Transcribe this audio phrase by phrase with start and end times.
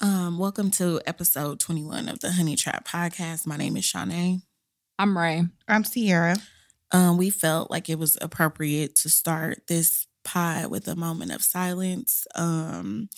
[0.00, 3.48] Um, welcome to episode 21 of the Honey Trap Podcast.
[3.48, 4.42] My name is Shanae.
[4.96, 5.42] I'm Ray.
[5.66, 6.36] I'm Sierra.
[6.92, 11.42] Um, we felt like it was appropriate to start this pod with a moment of
[11.42, 12.28] silence.
[12.36, 13.08] Um,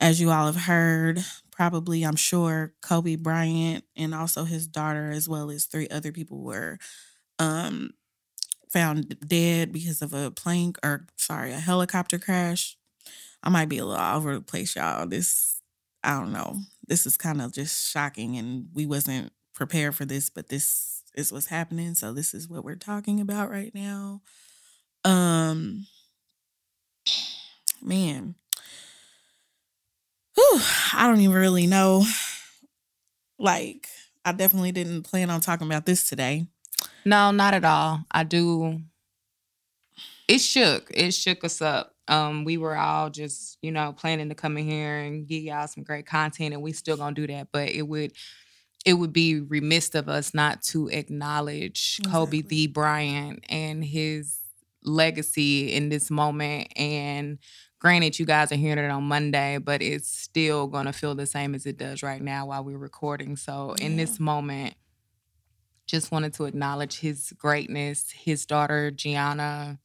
[0.00, 5.28] as you all have heard, probably, I'm sure, Kobe Bryant and also his daughter, as
[5.28, 6.78] well as three other people, were
[7.38, 7.90] um,
[8.70, 12.78] found dead because of a plane or, sorry, a helicopter crash.
[13.42, 15.06] I might be a little all over the place, y'all.
[15.06, 15.55] This,
[16.06, 16.60] I don't know.
[16.86, 21.32] This is kind of just shocking, and we wasn't prepared for this, but this is
[21.32, 21.94] what's happening.
[21.94, 24.22] So this is what we're talking about right now.
[25.04, 25.86] Um,
[27.82, 28.36] man,
[30.36, 30.60] Whew,
[30.92, 32.04] I don't even really know.
[33.38, 33.88] Like,
[34.24, 36.46] I definitely didn't plan on talking about this today.
[37.04, 38.04] No, not at all.
[38.10, 38.80] I do.
[40.28, 40.90] It shook.
[40.92, 41.95] It shook us up.
[42.08, 45.66] Um, we were all just, you know, planning to come in here and give y'all
[45.66, 47.48] some great content, and we still gonna do that.
[47.52, 48.12] But it would,
[48.84, 52.42] it would be remiss of us not to acknowledge Kobe Exactly.
[52.42, 52.66] D.
[52.68, 54.38] Bryant and his
[54.82, 56.68] legacy in this moment.
[56.76, 57.38] And
[57.80, 61.54] granted, you guys are hearing it on Monday, but it's still gonna feel the same
[61.54, 63.36] as it does right now while we're recording.
[63.36, 64.74] So in this moment,
[65.86, 69.78] just wanted to acknowledge his greatness, his daughter Gianna,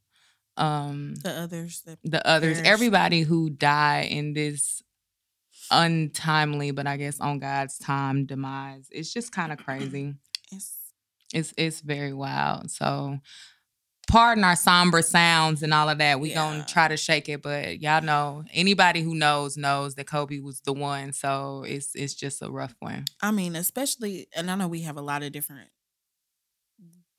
[0.62, 2.72] um, The others that the others, perished.
[2.72, 4.82] everybody who died in this
[5.72, 8.88] untimely, but I guess on God's time demise.
[8.92, 10.16] It's just kind of crazy.
[10.54, 10.74] It's,
[11.34, 12.70] It's it's very wild.
[12.72, 13.20] So
[14.10, 16.20] pardon our somber sounds and all of that.
[16.20, 16.36] We Yeah.
[16.36, 20.60] gonna try to shake it, but y'all know anybody who knows knows that Kobe was
[20.62, 21.14] the one.
[21.14, 23.06] So it's it's just a rough one.
[23.22, 25.70] I mean, especially, and I know we have a lot of different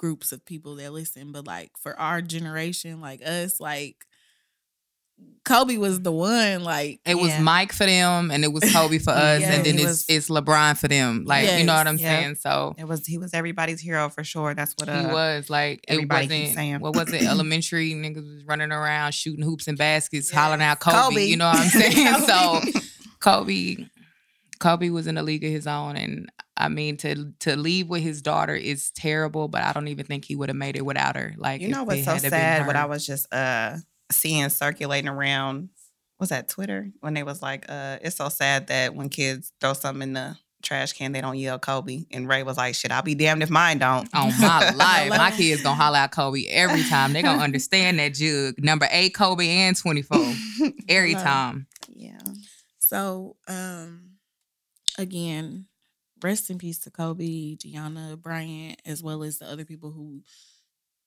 [0.02, 3.96] groups of people that listen, but like for our generation, like us, like
[5.44, 6.64] Kobe was the one.
[6.64, 7.40] Like, It was Yeah.
[7.42, 10.28] Mike for them, and it was Kobe for us, Yeah, and then it's was- it's
[10.28, 11.24] LeBron for them.
[11.24, 12.20] Like you know what I'm yeah.
[12.20, 12.34] saying?
[12.36, 14.54] So It was he was everybody's hero for sure.
[14.54, 16.80] That's what uh, he was like everybody keeps wasn't saying.
[16.80, 17.22] what was it?
[17.34, 20.36] Elementary niggas was running around shooting hoops and baskets, Yes.
[20.38, 21.24] hollering out Kobe, Kobe.
[21.26, 22.22] You know what I'm saying?
[22.26, 22.60] so
[23.20, 23.76] Kobe.
[24.62, 28.02] Kobe, was in a league of his own, and I mean to to leave with
[28.02, 31.16] his daughter is terrible, but I don't even think he would have made it without
[31.16, 31.34] her.
[31.36, 32.66] Like You know what's so sad?
[32.66, 32.76] What.
[32.76, 33.76] I was just uh
[34.10, 35.70] seeing circulating around
[36.20, 39.72] was that Twitter when they was like, uh, it's so sad that when kids throw
[39.72, 42.04] something in the trash can, they don't yell Kobe.
[42.12, 44.08] And Ray was like, shit, I'll be damned if mine don't.
[44.14, 45.08] on my life.
[45.08, 47.12] My kids gonna holler out Kobe every time.
[47.12, 48.54] They gonna understand that jug.
[48.62, 50.18] Number eight, Kobe and 24.
[50.88, 51.66] Every time.
[51.88, 52.18] yeah.
[52.78, 54.11] So, um,
[55.02, 55.66] again,
[56.22, 60.22] rest in peace to Kobe, Gianna Bryant, as well as the other people who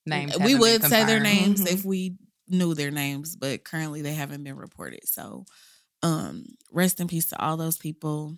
[0.06, 0.38] Names.
[0.38, 1.72] we would say their names Mhm.
[1.74, 2.16] if we
[2.48, 5.08] knew their names, but currently they haven't been reported.
[5.08, 5.46] So,
[6.04, 8.38] um, rest in peace to all those people,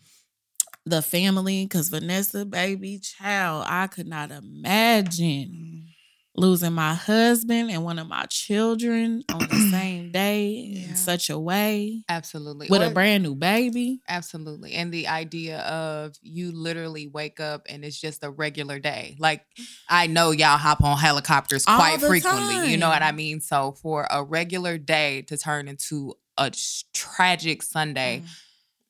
[0.85, 5.96] the family, because Vanessa, baby, child, I could not imagine Mm.
[6.39, 10.89] Losing my husband and one of my children on the same day Yeah.
[10.89, 12.67] in such a way Absolutely.
[12.69, 14.01] with a brand new baby.
[14.07, 14.73] Absolutely.
[14.73, 19.15] And the idea of you literally wake up and it's just a regular day.
[19.19, 19.45] Like
[19.89, 22.69] I know y'all hop on helicopters quite frequently.
[22.71, 23.41] You know what I mean?
[23.41, 26.51] So for a regular day to turn into a
[26.93, 28.29] tragic Sunday, Mm.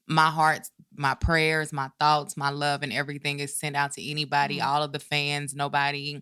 [0.08, 4.58] my heart, my prayers, my thoughts, my love, and everything is sent out to anybody,
[4.60, 4.66] Mm.
[4.66, 5.54] all of the fans.
[5.56, 6.22] Nobody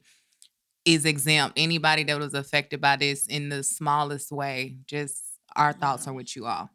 [0.85, 1.57] is exempt.
[1.57, 5.17] Anybody that was affected by this in the smallest way, just
[5.55, 6.69] our thoughts are with you all.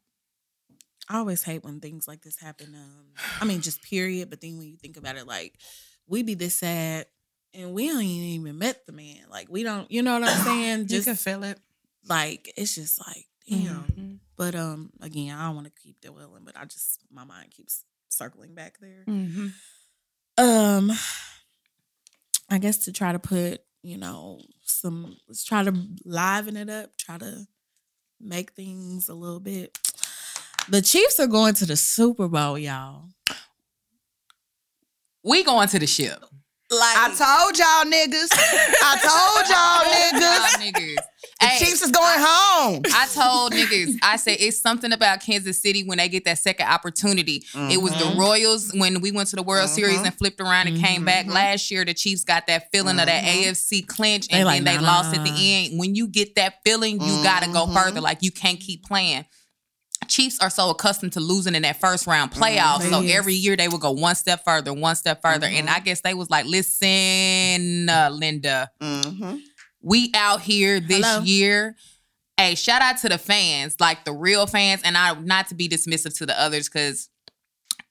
[1.08, 2.74] I always hate when things like this happen.
[2.74, 3.06] Um,
[3.40, 4.30] I mean, just period.
[4.30, 5.54] But then when you think about it, like
[6.06, 7.06] we be this sad,
[7.52, 9.24] and we don't even met the man.
[9.28, 10.86] Like we don't, you know what I'm saying?
[10.88, 11.58] you can feel it.
[12.08, 13.82] like it's just like damn.
[13.84, 14.18] Mhm.
[14.36, 17.84] But um, again, I don't want to keep dwelling, but I just my mind keeps
[18.08, 19.04] circling back there.
[19.08, 19.52] Mhm.
[20.38, 20.92] Um,
[22.48, 25.74] I guess to try to put you know some let's try to
[26.04, 27.46] liven it up, try to
[28.20, 29.78] make things a little bit.
[30.68, 33.04] The Chiefs are going to the Super Bowl, y'all.
[35.24, 36.24] We going to the ship.
[36.70, 38.28] Like I told y'all niggas.
[38.32, 40.96] I told y'all niggas.
[41.40, 41.58] Y'all niggas.
[41.58, 42.82] The Hey, Chiefs is going home.
[42.94, 46.66] I told niggas, I said it's something about Kansas City when they get that second
[46.66, 47.44] opportunity.
[47.54, 48.18] It was the Mhm.
[48.18, 50.06] Royals when we went to the World Series Mhm.
[50.06, 51.32] and flipped around and came back Mhm.
[51.34, 51.84] last year.
[51.84, 53.28] The Chiefs got that feeling of that Mhm.
[53.44, 55.78] AFC clinch, They and like, then they nah, lost at the end.
[55.78, 58.00] When you get that feeling, you gotta go further.
[58.00, 59.24] Like you can't keep playing.
[60.08, 62.80] Chiefs are so accustomed to losing in that first round playoff.
[62.80, 62.90] Mhm.
[62.90, 65.46] So every year they would go one step further, one step further.
[65.46, 65.76] And Mhm.
[65.76, 69.36] I guess they was like, listen, uh, Linda, Mm-hmm.
[69.82, 71.22] We out here this Hello?
[71.22, 71.76] year.
[72.36, 75.68] Hey, shout out to the fans, like the real fans, and I not to be
[75.68, 77.08] dismissive to the others because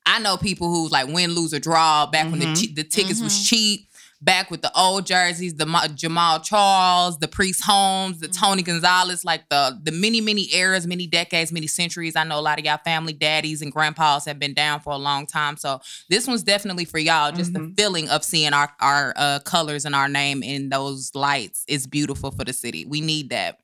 [0.05, 2.59] I know people who like win, lose, or draw back when the Mhm.
[2.59, 3.47] che- the tickets was Mhm.
[3.49, 3.88] cheap.
[4.21, 9.47] Back with the old jerseys, the Jamaal Charles, the Priest Holmes, the Tony Gonzalez, like
[9.47, 12.17] the the many many eras, many decades, many centuries.
[12.17, 14.97] I know a lot of y'all family daddies and grandpas have been down for a
[14.97, 15.79] long time, so
[16.09, 17.31] this one's definitely for y'all.
[17.31, 17.77] Just the Mhm.
[17.77, 22.31] feeling of seeing our our uh, colors and our name in those lights is beautiful
[22.31, 22.83] for the city.
[22.85, 23.59] We need that.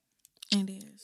[0.51, 0.94] It is.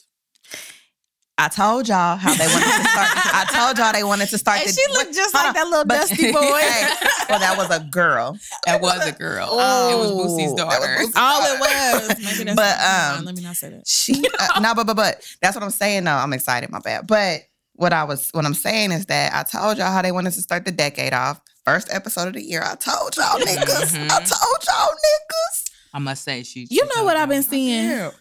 [1.43, 3.09] I told y'all how they wanted to start.
[3.33, 4.59] I told y'all they wanted to start.
[4.59, 6.39] And the, she looked just like on, that little but- dusty boy.
[6.39, 6.93] Hey,
[7.29, 8.37] well, that was a girl.
[8.67, 9.47] That was a girl.
[9.49, 10.97] Oh, it was Boosie's that was daughter.
[10.99, 12.09] Boosie's All it was.
[12.23, 13.87] Maybe that's But, not- um, let me not say that.
[13.87, 16.03] She uh, no, but but but that's what I'm saying.
[16.03, 16.69] No, I'm excited.
[16.69, 17.07] My bad.
[17.07, 17.41] But
[17.73, 20.41] what I was what I'm saying is that I told y'all how they wanted to
[20.41, 21.41] start the decade off.
[21.65, 22.61] First episode of the year.
[22.63, 23.95] I told y'all niggas.
[23.95, 24.29] I Mhm.
[24.29, 25.71] told y'all niggas.
[25.93, 26.61] I must say she.
[26.61, 28.11] You she know what I've been seeing?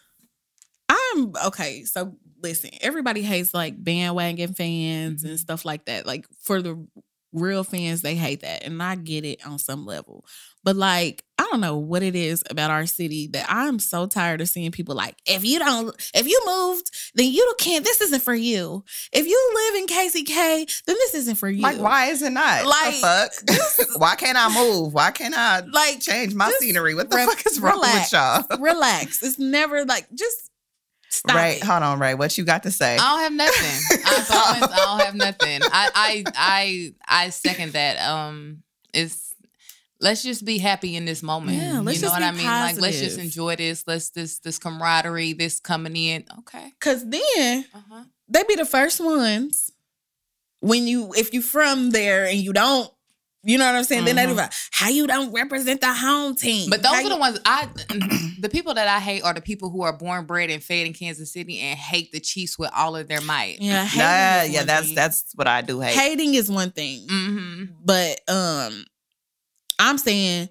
[0.88, 1.84] I'm okay.
[1.84, 5.36] So listen, everybody hates like bandwagon fans and mm-hmm.
[5.36, 6.06] stuff like that.
[6.06, 6.86] Like for the
[7.32, 8.64] real fans, they hate that.
[8.64, 10.24] And I get it on some level.
[10.62, 14.42] But like, I don't know what it is about our city that I'm so tired
[14.42, 18.00] of seeing people like, if you don't, if you moved, then you don't can't, this
[18.02, 18.84] isn't for you.
[19.10, 21.62] If you live in KCK, then this isn't for you.
[21.62, 22.66] Like, why is it not?
[22.66, 23.88] Like, the fuck?
[24.00, 24.92] why can't I move?
[24.92, 26.94] Why can't I Like, change my scenery?
[26.94, 28.12] What the re- fuck is wrong relax.
[28.12, 28.58] with y'all?
[28.58, 29.22] relax.
[29.22, 30.49] It's never like, just
[31.10, 31.62] stop Ray, it.
[31.64, 32.14] hold on, Ray.
[32.14, 32.96] What you got to say?
[32.96, 34.00] I don't have nothing.
[34.04, 34.24] I
[34.58, 35.60] promise, I don't have nothing.
[35.62, 36.94] I, I, I,
[37.26, 37.98] I second that.
[38.08, 38.62] Um,
[38.94, 39.34] it's
[40.00, 41.58] let's just be happy in this moment.
[41.58, 42.46] Yeah, let's you know just what be I mean?
[42.46, 43.84] Like, let's just enjoy this.
[43.86, 46.24] Let's this this camaraderie, this coming in.
[46.40, 46.72] Okay.
[46.80, 48.04] Cause then Uh huh.
[48.28, 49.70] they be the first ones
[50.60, 52.90] when you if you from there and you don't
[53.42, 54.04] you know what I'm saying?
[54.04, 54.36] Then they be Mhm.
[54.36, 56.68] like, how you don't represent the home team.
[56.68, 57.68] But those How are the ones I,
[58.38, 60.92] the people that I hate are the people who are born, bred, and fed in
[60.92, 63.58] Kansas City and hate the Chiefs with all of their might.
[63.60, 64.94] Yeah, hating Nah, yeah, that's thing.
[64.94, 65.94] that's what I do hate.
[65.94, 67.06] hating is one thing.
[67.08, 67.64] Mm-hmm.
[67.84, 68.84] But um
[69.78, 70.48] I'm saying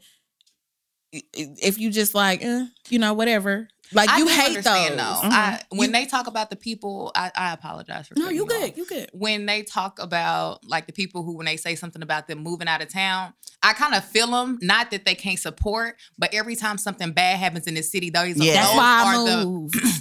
[1.12, 3.68] if you just like, eh, you know, whatever.
[3.92, 5.22] Like I you hate understand, those.
[5.22, 5.28] though.
[5.30, 5.32] Mhm.
[5.32, 8.44] I, when You- they talk about the people, I, I apologize for No, cutting you
[8.44, 8.50] off.
[8.50, 8.78] good.
[8.78, 9.10] You good.
[9.14, 12.68] when they talk about like the people who when they say something about them moving
[12.68, 13.34] out of town
[13.64, 17.38] i kind of feel them not that they can't support but every time something bad
[17.38, 18.54] happens in the city those, Yeah.
[18.54, 20.00] That's those why I are the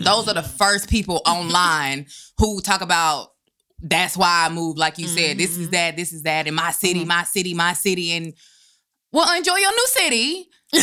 [0.04, 2.06] those are the first people online
[2.38, 3.32] who talk about
[3.82, 5.72] that's why i moved like you said this is Mhm.
[5.72, 7.08] that this is that in my city Mhm.
[7.08, 8.32] my city my city and
[9.12, 10.48] well enjoy your new city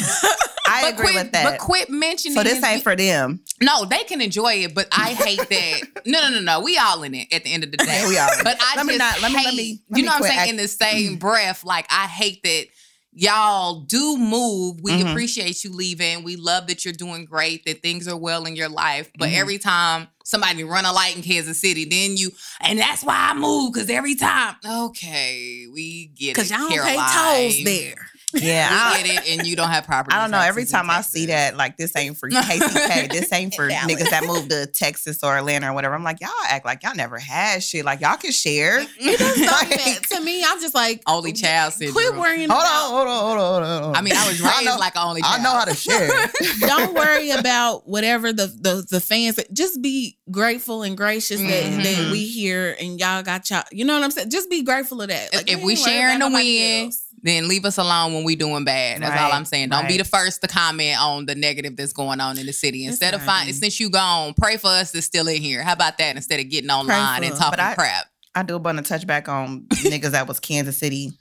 [0.68, 1.44] I agree quit, with that.
[1.44, 3.42] but quit mentioning so this ain't for them.
[3.62, 7.04] no they can enjoy it but i hate that no no no no we all
[7.04, 8.30] in it at the end of the day we are.
[8.44, 10.22] but I Let me just not- let me- hate, let me- let you know what
[10.22, 10.40] I'm saying?
[10.40, 12.68] act- in the same breath, like I hate that
[13.14, 14.80] y'all do move.
[14.82, 15.12] We Mhm.
[15.12, 16.24] appreciate you leaving.
[16.24, 19.10] We love that you're doing great, that things are well in your life.
[19.18, 19.38] But Mhm.
[19.38, 22.32] every time somebody run a light in Kansas City, then you,
[22.62, 26.36] and that's why I moved, because every time, okay, we get it.
[26.36, 26.96] Cause y'all don't Caroline.
[26.96, 28.08] pay tolls there.
[28.34, 30.16] Yeah, We I, get it, and you don't have property.
[30.16, 30.40] I don't know.
[30.40, 33.12] Every time I see that, like this ain't for KCK.
[33.12, 33.98] this ain't for Valid.
[33.98, 35.96] niggas that moved to Texas or Atlanta or whatever.
[35.96, 37.84] I'm like, y'all act like y'all never had shit.
[37.86, 38.80] Like y'all can share.
[39.00, 41.94] It doesn't stop Like- To me, I'm just like Only child syndrome.
[41.94, 43.96] Quit worrying Hold about on, hold on, hold on, hold on, hold on.
[43.96, 46.10] I mean, I was I raised know- like an only I know how to share.
[46.62, 51.84] don't worry about whatever the, the the fans just be grateful and gracious that, that
[51.98, 52.12] Mhm.
[52.12, 55.10] we here and y'all got y'all you know what I'm saying just be grateful of
[55.10, 57.04] that If- if we we ain't worried sharing the nobody win, else.
[57.24, 59.02] Then leave us alone when we doing bad.
[59.02, 59.70] That's all I'm saying.
[59.70, 62.86] Don't be the first to comment on the negative that's going on in the city.
[62.86, 63.38] That's Instead of right.
[63.38, 65.64] finding, since you gone, pray for us that's still in here.
[65.64, 66.16] How about that?
[66.16, 68.06] Instead of getting online and talking I- crap.
[68.34, 71.12] I do want to touch back on niggas that was Kansas City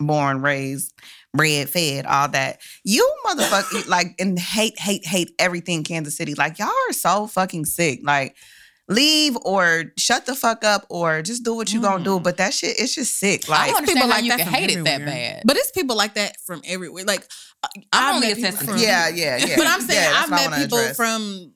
[0.00, 0.92] born, raised,
[1.32, 2.60] bred, fed, all that.
[2.84, 6.34] You motherfucker, like, and hate, hate, hate everything Kansas City.
[6.34, 8.00] Like, y'all are so fucking sick.
[8.02, 8.36] Like,
[8.88, 12.18] leave or shut the fuck up or just do what you gonna do.
[12.18, 12.22] Mm.
[12.22, 13.48] But that shit, it's just sick.
[13.48, 15.42] Like I Like, don't understand how you that can from hate it that bad.
[15.46, 17.26] but it's people like that from everywhere like
[17.64, 19.56] I'm I've only met people from- yeah, yeah, yeah.
[19.56, 20.96] but I'm saying Yeah, I've met people address.
[20.96, 21.52] from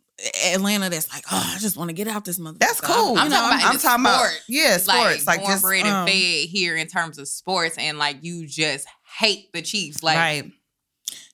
[0.52, 3.18] Atlanta that's like oh I just want to get out this mother That's cool.
[3.18, 5.26] I'm you know, talking about I'm in the talking about yeah, sports.
[5.26, 8.46] Like, born, just bred, and um, fed here in terms of sports, and like you
[8.46, 8.86] just
[9.18, 10.02] hate the Chiefs.
[10.02, 10.50] Like right.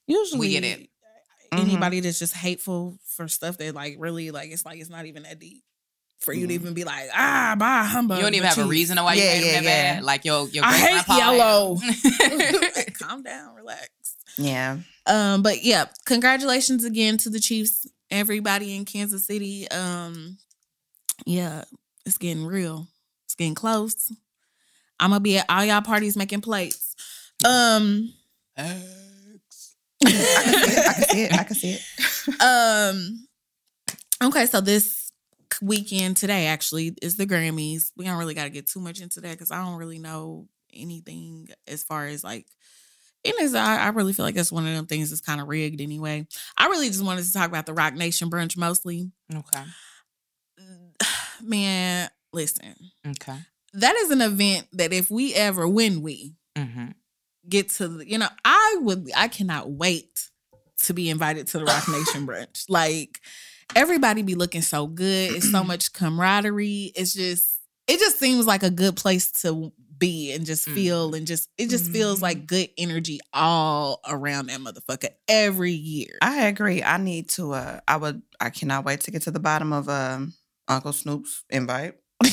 [0.06, 0.88] usually We get it.
[1.52, 1.60] Mhm.
[1.60, 5.22] anybody that's just hateful for stuff that like really like it's like it's not even
[5.22, 5.62] that deep
[6.24, 6.56] for you to Mhm.
[6.60, 9.32] even be like ah bye humbug you don't even have a reason why you Yeah,
[9.32, 9.94] hate them yeah, that yeah.
[9.96, 10.04] bad.
[10.04, 11.76] Like your your I hate yellow.
[12.98, 13.88] Calm down relax
[14.38, 14.78] Yeah.
[15.06, 19.68] Um, but yeah, congratulations again to the Chiefs, everybody in Kansas City.
[19.70, 20.38] Um,
[21.26, 21.64] yeah,
[22.06, 22.88] it's getting real.
[23.26, 24.10] It's getting close.
[24.98, 26.94] I'm gonna be at all y'all parties making plates.
[27.44, 28.14] Um,
[28.56, 29.40] I can
[30.00, 30.86] see it.
[30.86, 31.32] I can see it.
[31.34, 32.40] I can see it.
[32.40, 33.26] um,
[34.22, 35.03] okay, so this
[35.62, 37.90] weekend today actually is the Grammys.
[37.96, 40.48] We don't really got to get too much into that because I don't really know
[40.72, 42.46] anything as far as like.
[43.22, 43.54] It is.
[43.54, 46.26] I, I really feel like that's one of them things that's kind of rigged anyway.
[46.58, 49.10] I really just wanted to talk about the Roc Nation brunch mostly.
[49.34, 49.62] Okay.
[51.42, 52.74] Man, listen,
[53.06, 53.38] Okay.
[53.74, 56.88] that is an event that if we ever, when we Mm-hmm.
[57.48, 60.30] get to, the, you know, I would, I cannot wait
[60.84, 62.66] to be invited to the Roc Nation brunch.
[62.68, 63.20] Like
[63.76, 65.32] everybody be looking so good.
[65.32, 66.92] It's so much camaraderie.
[66.94, 70.74] It's just, it just seems like a good place to be and just Mm.
[70.74, 76.18] feel and just, it just feels like good energy all around that motherfucker every year.
[76.20, 76.82] I agree.
[76.82, 77.52] I need to.
[77.52, 78.22] Uh, I would.
[78.40, 80.34] I cannot wait to get to the bottom of um
[80.68, 81.94] Uncle Snoop's invite.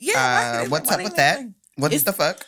[0.00, 0.62] yeah.
[0.64, 1.40] Uh, what's up with that?
[1.76, 2.46] What is the fuck?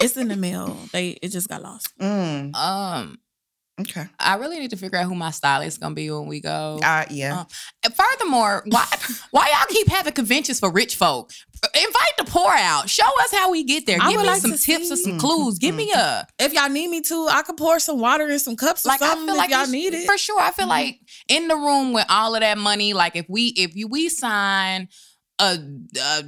[0.00, 0.76] It's in the mail.
[0.92, 1.92] They, it just got lost.
[1.98, 3.18] Mm, Um,
[3.80, 4.06] okay.
[4.18, 6.78] I really need to figure out who my stylist is gonna be when we go.
[6.82, 7.44] Uh, yeah.
[7.84, 8.86] Uh, furthermore, why
[9.30, 11.30] why y'all keep having conventions for rich folk?
[11.74, 12.90] Invite the poor out.
[12.90, 13.98] Show us how we get there.
[14.00, 15.58] I Give would me like some to tips or some clues.
[15.58, 18.54] Give me a If y'all need me to, I could pour some water in some
[18.54, 19.00] cups or like.
[19.00, 20.04] I something feel if like y'all need it.
[20.06, 20.38] for sure.
[20.40, 20.70] I feel Mhm.
[20.70, 24.10] like in the room with all of that money, like if we if you we
[24.10, 24.88] sign
[25.38, 25.58] a,
[25.98, 26.24] a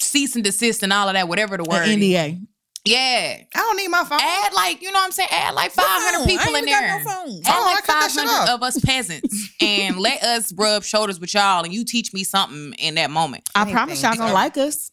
[0.00, 1.82] cease and desist and all of that, whatever the word.
[1.88, 1.96] An is.
[1.96, 2.46] NDA.
[2.84, 3.38] Yeah.
[3.54, 4.18] I don't need my phone.
[4.20, 5.28] Add like you know what I'm saying.
[5.30, 6.28] Add like five hundred Phone.
[6.38, 6.88] I people ain't in even there.
[6.88, 7.40] got no phone.
[7.46, 8.56] Add Oh, like cut that five shit hundred off.
[8.56, 12.72] of us peasants, and let us rub shoulders with y'all, and you teach me something
[12.80, 13.48] in that moment.
[13.54, 13.76] I Anything.
[13.76, 14.90] promise y'all gonna like us.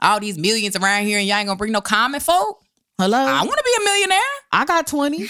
[0.00, 2.62] All these millions around here, and y'all ain't gonna bring no common folk.
[2.98, 3.18] Hello.
[3.18, 4.18] I want to be a millionaire.
[4.52, 5.22] I got 20.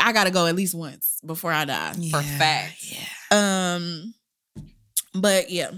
[0.00, 1.94] I gotta go at least once before I die.
[2.10, 2.76] For fact.
[2.82, 3.74] Yeah.
[3.74, 4.14] Um,
[5.14, 5.70] but yeah,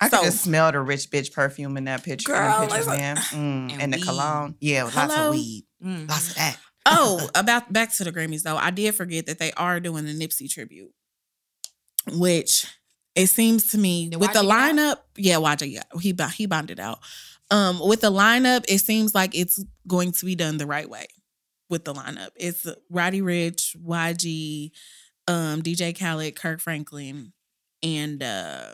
[0.00, 2.34] I can So- just smell the rich bitch perfume in that picture.
[2.34, 3.00] in the pictures, listen.
[3.00, 3.16] man.
[3.16, 4.56] Mm, And and, the cologne.
[4.60, 5.64] Yeah, with lots of weed.
[5.82, 6.08] Mhm.
[6.08, 6.58] Lots of that.
[6.86, 8.56] Oh, about back to the Grammys though.
[8.56, 10.92] I did forget that they are doing the Nipsey tribute,
[12.12, 12.66] which
[13.16, 14.76] it seems to me Did with the YG get out?
[14.76, 14.96] lineup.
[15.16, 17.00] Yeah, YG got- he bo- he bonded out.
[17.50, 21.06] Um, with the lineup, it seems like it's going to be done the right way.
[21.68, 24.70] With the lineup, it's Roddy Ricch, YG,
[25.26, 27.32] um, DJ Khaled, Kirk Franklin,
[27.82, 28.66] and uh,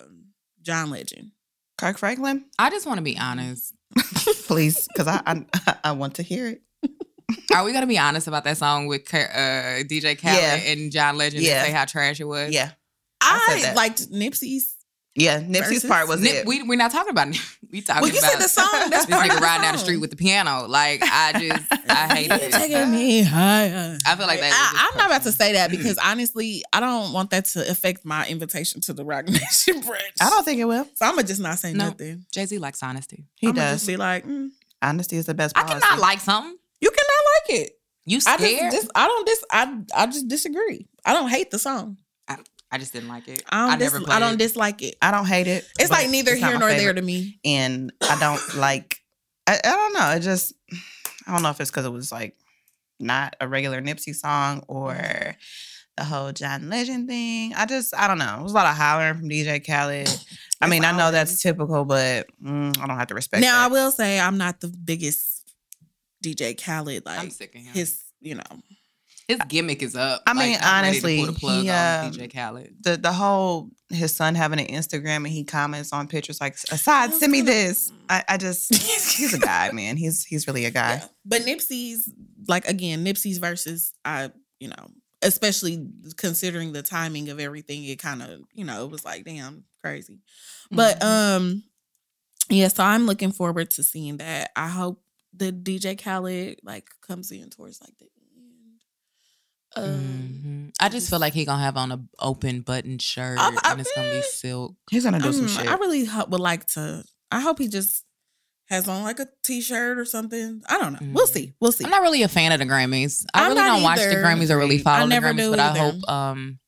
[0.61, 1.31] John Legend.
[1.79, 3.75] Kirk Franklin, I just want to be honest.
[4.47, 5.23] please, because I,
[5.67, 6.63] I I want to hear it.
[7.55, 9.19] Are we gonna be honest about that song with uh,
[9.85, 10.55] DJ Khaled Yeah.
[10.73, 11.59] and John Legend Yeah.
[11.59, 12.53] and say how trash it was?
[12.53, 12.73] Yeah,
[13.33, 13.77] I I, said that.
[13.77, 14.75] liked Nipsey's.
[15.15, 15.41] yeah.
[15.41, 15.85] Nipsey's Versus?
[15.91, 16.47] part was Nip, it.
[16.47, 17.29] we we're not talking about
[17.71, 18.91] we talking Well, you about said the song.
[18.91, 20.67] That's this part of nigga riding down the street with the piano.
[20.69, 22.53] Like I just I hate it.
[22.53, 23.99] taking me higher.
[24.07, 24.53] I feel like that.
[24.53, 27.71] I, just I'm not about to say that because honestly, I don't want that to
[27.71, 29.99] affect my invitation to the Roc Nation brunch.
[30.21, 30.87] I don't think it will.
[30.95, 31.87] So I'm gonna just not say No.
[31.91, 32.25] nothing.
[32.33, 33.25] Jay Z likes honesty.
[33.37, 33.77] He I'm does.
[33.77, 35.57] just be like, mm, Honesty is the best.
[35.57, 36.57] I cannot like something.
[36.81, 37.23] you cannot
[37.59, 37.73] like it.
[38.05, 38.73] You I scared?
[38.73, 40.89] just, I don't dis, I, I just disagree.
[41.07, 41.99] I don't hate the song.
[42.73, 43.43] I just didn't like it.
[43.51, 44.39] I don't, dis- never I don't it.
[44.39, 44.97] dislike it.
[45.03, 45.69] I don't hate it.
[45.79, 47.39] It's like neither it's here my nor there to me.
[47.45, 48.97] and I don't like.
[49.47, 50.11] I, I don't know.
[50.13, 50.55] It just.
[51.27, 52.35] I don't know if it's because it was like
[52.99, 55.37] not a regular Nipsey song or
[55.97, 57.53] the whole John Legend thing.
[57.55, 58.39] I just I don't know.
[58.41, 60.09] It was a lot of hollering from DJ Khaled.
[60.61, 63.43] I mean, I know that's typical, but mm, I don't have to respect.
[63.43, 65.53] Now I will say I'm not the biggest
[66.25, 67.03] DJ Khaled.
[67.07, 67.75] I'm Like sick of him.
[67.75, 68.43] His, his, you know,
[69.49, 70.23] gimmick is up.
[70.27, 72.75] I mean, Like, I'm ready to honestly, pull plug he, on um, DJ Khaled.
[72.83, 77.13] the the whole his son having an Instagram and he comments on pictures like aside
[77.15, 77.93] send me this.
[78.09, 79.97] I, I just he's a guy, man.
[79.97, 80.95] He's he's really a guy.
[80.95, 81.05] Yeah.
[81.25, 82.11] But Nipsey's
[82.49, 84.91] like again, Nipsey's verses, I you know,
[85.23, 85.87] especially
[86.17, 90.21] considering the timing of everything, it kind of you know it was like damn crazy.
[90.71, 91.37] But Mhm.
[91.37, 91.63] um,
[92.49, 92.69] yeah.
[92.69, 94.51] So I'm looking forward to seeing that.
[94.57, 95.03] I hope
[95.35, 98.12] the DJ Khaled like comes in towards like the end.
[99.77, 99.85] Um,
[100.45, 100.73] Mhm.
[100.81, 103.81] I just feel like he gonna have on a open button shirt I- I- and
[103.81, 104.75] it's gonna be silk.
[104.91, 105.67] he's gonna do some um, shit.
[105.69, 107.05] I really ho- would like to.
[107.31, 108.05] I hope he just
[108.69, 110.63] has on like a t-shirt or something.
[110.69, 111.13] I don't know.
[111.13, 111.33] We'll Mhm.
[111.33, 111.55] see.
[111.61, 111.85] We'll see.
[111.85, 113.25] I'm not really a fan of the Grammys.
[113.35, 114.05] I I'm really don't watch the.
[114.17, 116.59] Grammys or really I follow the never Grammys, do but I hope um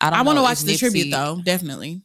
[0.00, 1.40] I don't I want to watch if the tribute though.
[1.44, 2.02] Definitely.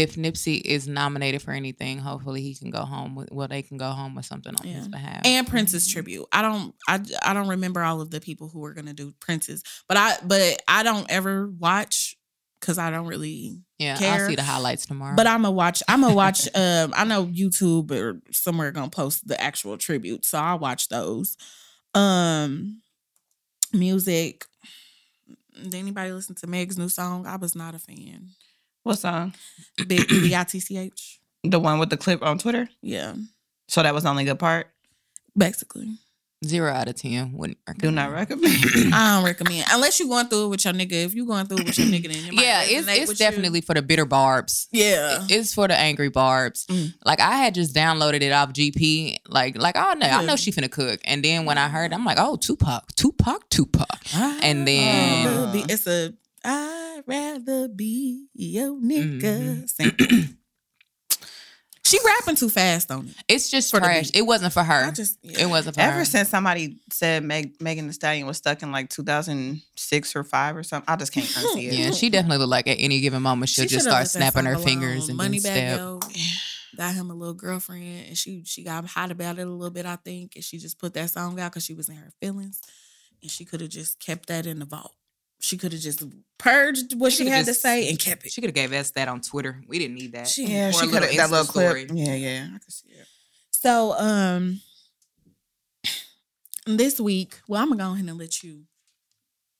[0.00, 3.76] If Nipsey is nominated for anything, hopefully he can go home with well, they can
[3.76, 5.20] go home with something on his behalf.
[5.24, 6.26] and Prince's tribute.
[6.32, 9.62] I don't I I don't remember all of the people who were gonna do Prince's,
[9.88, 12.16] but I but I don't ever watch
[12.60, 13.58] because I don't really.
[13.78, 14.22] yeah, care.
[14.22, 15.16] I'll see the highlights tomorrow.
[15.16, 15.82] But I'm a watch.
[15.88, 16.46] I'm a watch.
[16.54, 21.36] um, I know YouTube or somewhere gonna post the actual tribute, so I'll watch those.
[21.94, 22.82] Um,
[23.72, 24.44] music.
[25.62, 27.26] Did anybody listen to Meg's new song?
[27.26, 28.30] I was not a fan.
[28.90, 29.34] What song?
[29.86, 31.20] Big B I T C H.
[31.44, 32.68] The one with the clip on Twitter.
[32.82, 33.14] Yeah,
[33.68, 34.66] So that was the only good part.
[35.36, 35.96] basically.
[36.42, 37.32] Zero out of ten.
[37.34, 38.54] Wouldn't Do not recommend.
[38.94, 41.04] I don't recommend unless you're going through it with your nigga.
[41.04, 43.20] If you're going through it with your nigga, then it might Yeah, it's it's with
[43.20, 43.26] you.
[43.26, 44.66] definitely for the bitter barbs.
[44.72, 45.26] yeah.
[45.28, 46.64] It's for the angry barbs.
[46.68, 46.94] Mm.
[47.04, 49.18] Like I had just downloaded it off GP.
[49.28, 51.00] Like like oh no, I know she finna cook.
[51.04, 53.86] And then when I heard, I'm like, oh Tupac, Tupac, Tupac.
[54.42, 59.66] And then- I'd rather be- it's a I'd rather be your nigga.
[59.80, 60.36] Mhm.
[61.82, 63.14] She rapping too fast on it.
[63.26, 64.10] It's just For trash.
[64.14, 64.84] It wasn't for her.
[64.84, 65.40] I just yeah.
[65.42, 66.04] It wasn't for Ever her.
[66.04, 70.62] since somebody said Meg, Megan Thee Stallion was stuck in like 2006 or five or
[70.62, 71.72] something, I just can't unsee it.
[71.74, 74.54] Yeah, she definitely look like at any given moment she'll She just start snapping her
[74.54, 75.78] song fingers and Money then Bag step.
[75.80, 76.00] Yo
[76.76, 79.84] got him a little girlfriend, and she she got hot about it a little bit,
[79.84, 82.60] I think, and she just put that song out because she was in her feelings,
[83.20, 84.94] and she could have just kept that in the vault.
[85.42, 86.02] She could have just
[86.38, 88.32] purged what she, coulda had to say and kept it.
[88.32, 89.62] She could have gave us that on Twitter.
[89.66, 90.28] We didn't need that.
[90.28, 91.68] She- Yeah, Or she could have that little clip.
[91.68, 91.86] story.
[91.92, 93.06] Yeah, yeah, I could see it.
[93.52, 94.60] So um
[96.66, 98.62] this week, well, I'm gonna go ahead and let you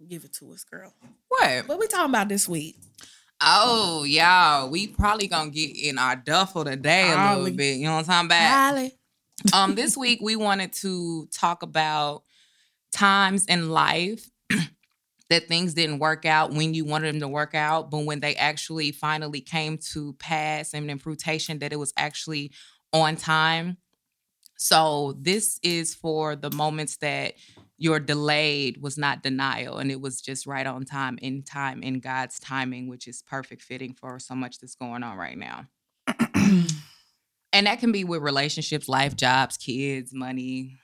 [0.09, 0.93] give it to us, girl.
[1.29, 1.67] What?
[1.69, 2.77] What we talking about this week?
[3.41, 7.79] Oh, y'all, we probably gonna get in our duffel today a little bit.
[7.79, 8.75] You know what I'm talking about?
[8.75, 8.93] Holly.
[9.55, 12.23] um, this week we wanted to talk about
[12.93, 14.29] times in life
[15.31, 18.35] that things didn't work out when you wanted them to work out, but when they
[18.35, 22.51] actually finally came to pass and in fruition that it was actually
[22.93, 23.79] on time.
[24.57, 27.35] So this is for the moments that
[27.79, 32.01] your delayed was not denial and it was just right on time in time in
[32.01, 35.67] God's timing, which is perfect fitting for so much that's going on right now.
[36.35, 40.77] and that can be with relationships, life, jobs, kids, money,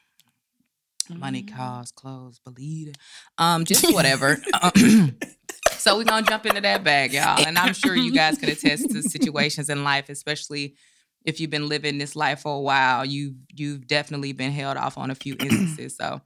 [1.10, 1.56] money, Mm-hmm.
[1.56, 2.98] cars, clothes, believe it.
[3.38, 4.38] Um, just whatever.
[4.62, 5.18] Um,
[5.72, 7.44] so we're gonna jump into that bag, y'all.
[7.44, 10.76] And I'm sure you guys can attest to situations in life, especially
[11.24, 13.04] if you've been living this life for a while.
[13.04, 15.96] You you've definitely been held off on a few instances.
[15.96, 16.20] So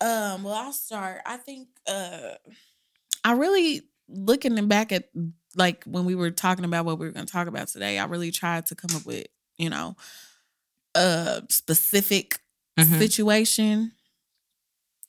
[0.00, 1.22] Um, well, I'll start.
[1.26, 2.34] I think uh
[3.24, 5.08] I really looking back at
[5.56, 8.30] like when we were talking about what we were gonna talk about today, I really
[8.30, 9.26] tried to come up with,
[9.56, 9.96] you know,
[10.94, 12.38] uh specific
[12.78, 12.98] Mhm.
[12.98, 13.92] situation.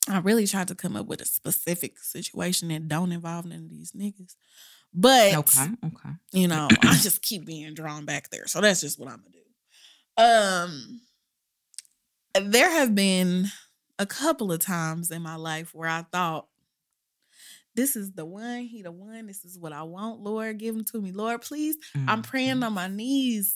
[0.08, 3.68] I really tried to come up with a specific situation that don't involve none of
[3.70, 4.34] these niggas.
[4.92, 6.10] But okay, okay.
[6.32, 8.46] you know, I just keep being drawn back there.
[8.48, 9.40] So that's just what I'm gonna do.
[10.22, 11.00] Um
[12.50, 13.46] there have been
[13.98, 16.46] a couple of times in my life where I thought
[17.74, 20.20] this is the one, he the one, this is what I want.
[20.20, 21.12] Lord, give him to me.
[21.12, 21.76] Lord, please.
[22.08, 22.66] I'm praying Mhm.
[22.66, 23.54] on my knees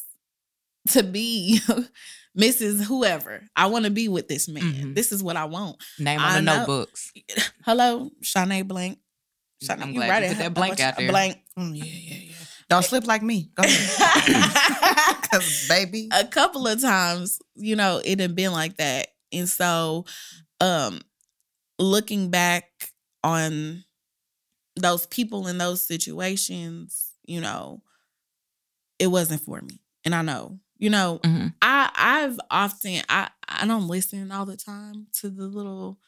[0.89, 1.61] to be
[2.39, 2.83] Mrs.
[2.85, 3.43] Whoever.
[3.57, 4.63] I want to be with this man.
[4.65, 4.95] Mhm.
[4.95, 5.77] This is what I want.
[5.99, 6.57] Name on I the know.
[6.59, 7.13] notebooks.
[7.65, 8.99] Hello, Shanae Blank.
[9.63, 11.11] Shanae, I'm you glad right you put her- that blank out there.
[11.11, 11.39] Blank.
[11.59, 12.35] Mm, yeah, yeah,
[12.69, 13.51] Don't slip like me.
[13.55, 15.21] Go ahead.
[15.31, 19.09] Cause baby, a couple of times, you know, it had been like that.
[19.33, 20.05] And so
[20.61, 21.01] um
[21.79, 22.65] looking back
[23.23, 23.85] on
[24.77, 27.81] those people in those situations, you know,
[28.99, 29.81] it wasn't for me.
[30.05, 31.55] And I know, you know, Mhm.
[31.63, 35.99] I I've often I I don't listen all the time to the little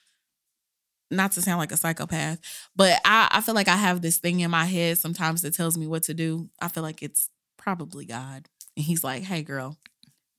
[1.11, 2.41] not to sound like a psychopath,
[2.75, 5.79] but I, I feel like I have this thing in my head sometimes that tells
[5.79, 6.51] me what to do.
[6.61, 8.49] I feel like it's probably God.
[8.77, 9.77] And he's like, hey girl,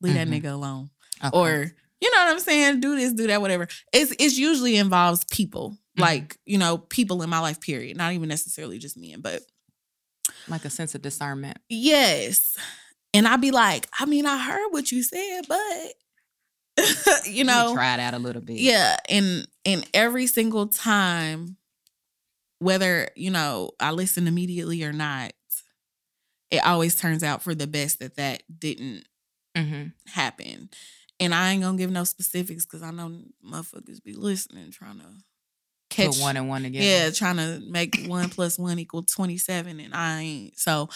[0.02, 0.16] leave Mhm.
[0.16, 0.90] that nigga alone.
[1.24, 1.30] Okay.
[1.38, 2.80] Or you know what I'm saying?
[2.82, 3.68] Do this, do that, whatever.
[3.94, 5.72] It's it's usually involves people.
[5.98, 6.02] Mhm.
[6.02, 7.96] Like, you know, people in my life, period.
[7.98, 9.42] Not even necessarily just men, but
[10.50, 11.58] like a sense of discernment.
[11.70, 12.56] Yes.
[13.14, 15.94] And I'd be like, I mean, I heard what you said, but
[17.26, 18.60] you know, try it out a little bit.
[18.60, 21.58] yeah, and and every single time,
[22.60, 25.32] whether you know I listen immediately or not,
[26.52, 29.06] it always turns out for the best that that didn't
[29.56, 30.70] hmm happen.
[31.20, 35.06] And I ain't gonna give no specifics because I know motherfuckers be listening, trying to
[35.90, 36.86] catch Put one and one together.
[36.86, 40.60] yeah, trying to make one plus one equal 27, and I ain't.
[40.60, 40.90] So,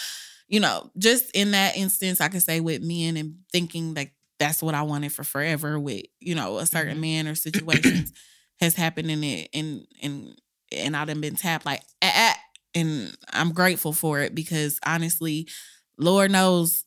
[0.52, 4.64] you know, just in that instance, I could say with men and thinking like that's
[4.64, 7.02] what I wanted for forever with, you know, a certain Mhm.
[7.02, 8.14] man or situations
[8.62, 10.40] has happened in it and and
[10.72, 12.40] and I done been tapped like ah, ah,
[12.76, 15.48] and I'm grateful for it because honestly,
[15.98, 16.86] Lord knows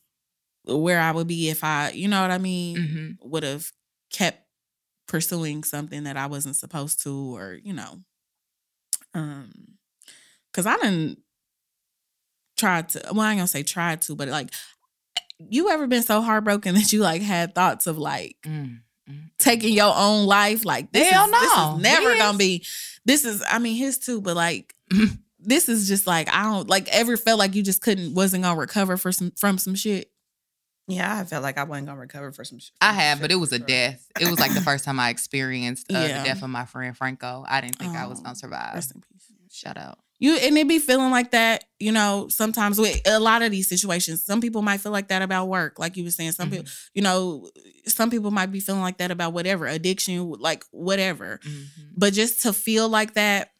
[0.65, 3.71] where I would be if I, you know what I mean, hmm would have
[4.11, 4.47] kept
[5.07, 8.01] pursuing something that I wasn't supposed to, or you know,
[9.13, 9.51] um,
[10.51, 11.19] because I didn't
[12.57, 13.01] try to.
[13.11, 14.51] Well, I ain't gonna say tried to, but like,
[15.39, 18.79] you ever been so heartbroken that you like had thoughts of like Mm.
[19.09, 19.29] mm.
[19.37, 20.65] taking your own life?
[20.65, 22.19] Like, this Hell is, this is never Yes.
[22.21, 22.65] gonna be.
[23.05, 24.73] this is I mean his too, but like
[25.39, 28.59] this is just like I don't like ever felt like you just couldn't wasn't gonna
[28.59, 30.11] recover for some from some shit.
[30.87, 32.59] Yeah, I felt like I wasn't gonna recover for some.
[32.59, 34.07] sh- I some have, shit but it was a death.
[34.21, 36.19] It was like the first time I experienced uh, Yeah.
[36.19, 37.43] the death of my friend Franco.
[37.47, 38.75] I didn't think I was Oh, gonna survive.
[38.75, 39.31] Rest in peace.
[39.51, 39.97] Shout out.
[40.19, 43.67] You and it be feeling like that, you know, sometimes with a lot of these
[43.67, 44.23] situations.
[44.23, 46.31] Some people might feel like that about work, like you were saying.
[46.31, 47.49] Some people, you know,
[47.85, 51.39] some people might be feeling like that about whatever, addiction, like whatever.
[51.43, 51.65] Mhm.
[51.97, 53.51] But just to feel like that,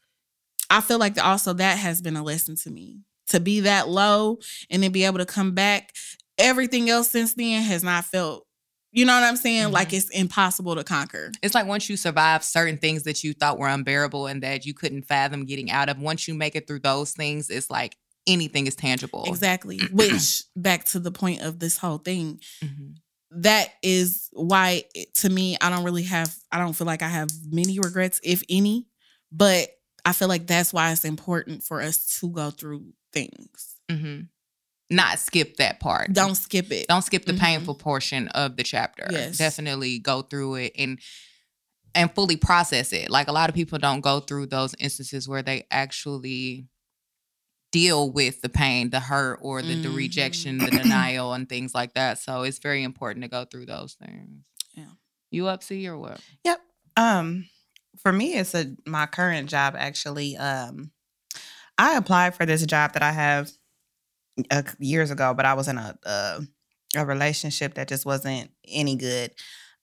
[0.70, 3.00] I feel like also that has been a lesson to me.
[3.30, 4.40] To be that low
[4.70, 5.94] and then be able to come back.
[6.38, 8.46] Everything else since then has not felt,
[8.96, 9.72] you know what I'm saying?
[9.72, 11.32] Like it's impossible to conquer.
[11.44, 14.74] It's like once you survive certain things that you thought were unbearable and that you
[14.74, 18.68] couldn't fathom getting out of, once you make it through those things, it's like anything
[18.68, 19.26] is tangible.
[19.28, 19.80] Exactly.
[19.92, 22.96] Which back to the point of this whole thing, Mhm.
[23.32, 27.28] that is why to me I don't really have I don't feel like I have
[27.52, 28.88] many regrets if any,
[29.30, 29.70] but
[30.06, 33.76] I feel like that's why it's important for us to go through things.
[33.92, 34.30] Mhm.
[34.90, 36.14] Not skip that part.
[36.14, 36.88] Don't skip it.
[36.88, 37.40] don't skip the Mhm.
[37.40, 39.08] painful portion of the chapter.
[39.10, 39.38] Yes.
[39.38, 41.00] Definitely go through it and
[41.96, 43.10] and fully process it.
[43.10, 46.68] Like a lot of people don't go through those instances where they actually
[47.72, 49.96] deal with the pain, the hurt, or the, the Mhm.
[49.96, 52.20] rejection, the denial, and things like that.
[52.20, 54.44] So it's very important to go through those things.
[54.74, 54.86] Yeah.
[55.32, 56.22] You up, C, or what?
[56.44, 56.62] Yep.
[56.98, 57.50] Um,
[58.02, 60.38] for me, it's a my current job actually.
[60.38, 60.92] Um,
[61.78, 63.52] I applied for this job that I have
[64.52, 66.42] uh, years ago, but I was in a a,
[66.98, 69.32] a relationship that just wasn't any good.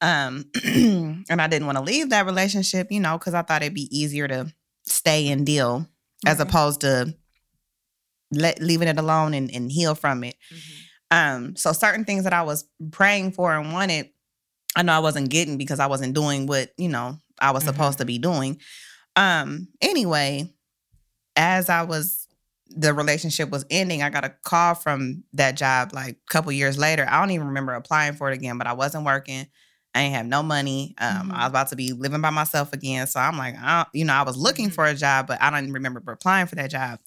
[0.01, 3.75] Um, and I didn't want to leave that relationship, you know, because I thought it'd
[3.75, 4.53] be easier to
[4.85, 5.87] stay and deal
[6.27, 7.15] as opposed to
[8.33, 10.35] let leaving it alone and, and heal from it.
[11.11, 14.09] Um, so certain things that I was praying for and wanted,
[14.75, 17.67] I know I wasn't getting because I wasn't doing what, you know, I was Mhm.
[17.67, 18.59] supposed to be doing.
[19.15, 20.51] Um, anyway,
[21.37, 22.22] as I was
[22.77, 26.79] the relationship was ending, I got a call from that job like a couple years
[26.79, 27.07] later.
[27.09, 29.47] I don't even remember applying for it again, but I wasn't working.
[29.95, 30.95] I ain't have no money.
[30.99, 31.35] Um, Mhm.
[31.35, 33.07] I was about to be living by myself again.
[33.07, 34.75] So I'm like, I don't, you know, I was looking Mhm.
[34.75, 36.99] for a job, but I don't remember applying for that job.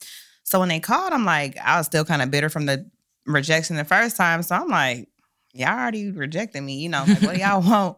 [0.43, 2.87] So when they called, I'm like, I was still kind of bitter from the
[3.25, 4.43] rejection the first time.
[4.43, 5.09] So I'm like,
[5.53, 6.79] y'all already rejected me.
[6.79, 7.97] You know, like, what do y'all want?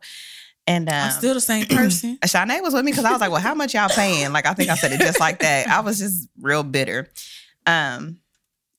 [0.65, 2.17] And um, I'm still the same person.
[2.23, 4.31] Shanae was with me because I was like, well, how much y'all paying?
[4.31, 5.67] Like, I think I said it just like that.
[5.69, 7.09] I was just real bitter.
[7.67, 8.19] Um,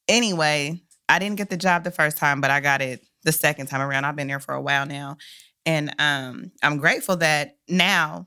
[0.09, 3.67] anyway, I didn't get the job the first time, but I got it the second
[3.67, 4.05] time around.
[4.05, 5.17] I've been there for a while now.
[5.65, 8.27] And um, I'm grateful that now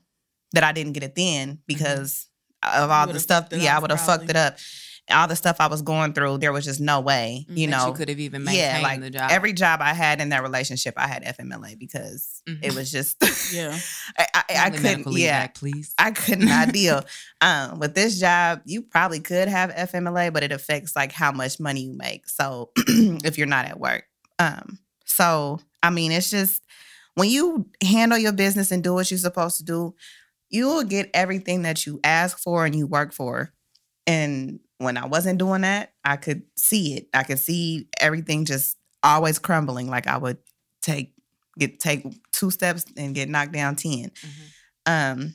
[0.52, 2.28] that I didn't get it then because
[2.62, 3.48] of all the stuff.
[3.50, 4.58] Yeah, I would have fucked it up.
[5.10, 7.86] All the stuff I was going through, there was just no way, you That know.
[7.88, 9.30] you could have even maintained yeah, like the job.
[9.32, 12.74] every job I had in that relationship, I had FMLA because it Mhm.
[12.76, 13.16] was just,
[13.52, 13.76] Yeah.
[14.16, 15.92] I, I, I couldn't, medical yeah, act, please.
[15.98, 17.04] I could not deal.
[17.40, 21.58] Um, with this job, you probably could have FMLA, but it affects like how much
[21.58, 22.28] money you make.
[22.28, 24.04] So if you're not at work.
[24.38, 26.62] Um, so I mean, it's just
[27.16, 29.94] when you handle your business and do what you're supposed to do,
[30.48, 33.52] you will get everything that you ask for and you work for.
[34.06, 37.08] And when I wasn't doing that, I could see it.
[37.14, 39.88] I could see everything just always crumbling.
[39.88, 40.38] Like I would
[40.80, 41.14] take
[41.58, 44.50] get take two steps and get knocked down 10 Mhm.
[44.86, 45.34] um,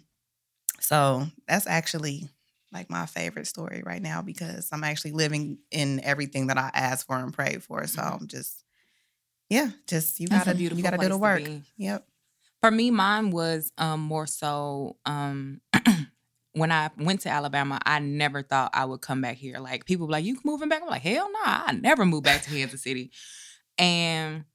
[0.79, 2.27] so that's actually
[2.73, 7.07] like my favorite story right now because I'm actually living in everything that I asked
[7.07, 7.85] for and prayed for.
[7.87, 8.21] So Mhm.
[8.21, 8.63] I'm just,
[9.49, 11.41] yeah, just you That's a gotta you gotta do the work.
[11.77, 12.05] Yep.
[12.61, 15.61] For me, mine was um, more so um,
[16.57, 19.59] when I went to Alabama, I never thought I would come back here.
[19.59, 22.49] Like people like, "You moving back?" I'm like, "Hell no, I never moved back to
[22.49, 23.11] Kansas City."
[23.77, 24.45] And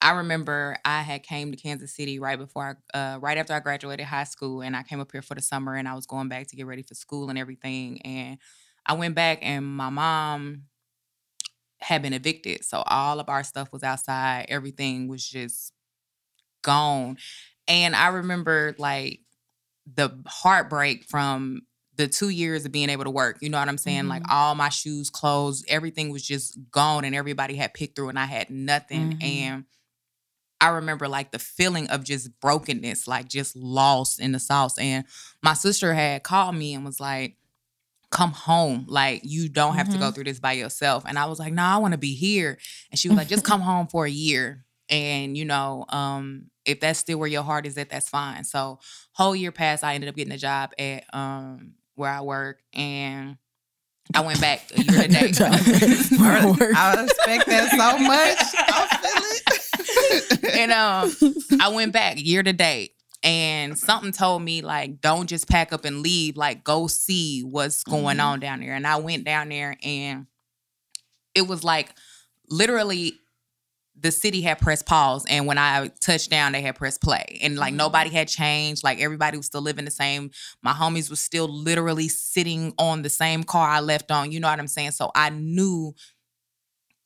[0.00, 3.60] I remember I had came to Kansas City right before, I, uh, right after I
[3.60, 6.28] graduated high school, and I came up here for the summer, and I was going
[6.28, 8.00] back to get ready for school and everything.
[8.02, 8.38] And
[8.86, 10.64] I went back, and my mom
[11.80, 14.46] had been evicted, so all of our stuff was outside.
[14.48, 15.72] Everything was just
[16.62, 17.18] gone.
[17.66, 19.20] And I remember like
[19.94, 21.62] the heartbreak from
[21.96, 23.38] the two years of being able to work.
[23.40, 24.06] You know what I'm saying?
[24.06, 24.30] Like Mhm.
[24.32, 28.26] all my shoes, clothes, everything was just gone and everybody had picked through and I
[28.26, 29.12] had nothing.
[29.14, 29.22] Mhm.
[29.22, 29.64] And
[30.60, 34.78] I remember like the feeling of just brokenness, like just lost in the sauce.
[34.78, 35.04] And
[35.42, 37.36] my sister had called me and was like,
[38.10, 38.84] come home.
[38.88, 40.14] Like you don't have to go Mhm.
[40.14, 41.04] through this by yourself.
[41.06, 42.58] And I was like, no, I want to be here.
[42.90, 44.64] And she was like, just come home for a year.
[44.88, 48.44] And you know, um, if that's still where your heart is at, that's fine.
[48.44, 48.78] So
[49.12, 53.38] whole year passed, I ended up getting a job at um where I work and
[54.14, 55.34] I went back a year to date.
[55.34, 55.52] Job
[56.18, 56.60] where I work.
[56.60, 58.38] Respect that so much.
[58.56, 60.54] I feel it.
[60.58, 62.92] and um I went back year to date.
[63.24, 67.82] and something told me like don't just pack up and leave like go see what's
[67.82, 68.24] going Mhm.
[68.24, 70.26] on down there and i went down there and
[71.34, 71.90] it was like
[72.48, 73.14] literally
[74.00, 77.38] the city had pressed pause and when i touched down they had pressed play.
[77.42, 77.78] And like Mhm.
[77.78, 78.84] nobody had changed.
[78.84, 80.30] Like everybody was still living the same.
[80.62, 84.48] My homies was still literally sitting on the same car i left on you know
[84.48, 84.92] what i'm saying?
[84.92, 85.94] So i knew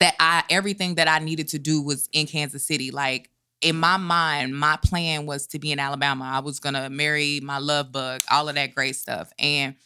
[0.00, 2.90] that i everything that i needed to do was in kansas city.
[2.90, 6.24] Like in my mind my plan was to be in alabama.
[6.24, 9.32] I was gonna marry my love bug all of that great stuff.
[9.38, 9.76] And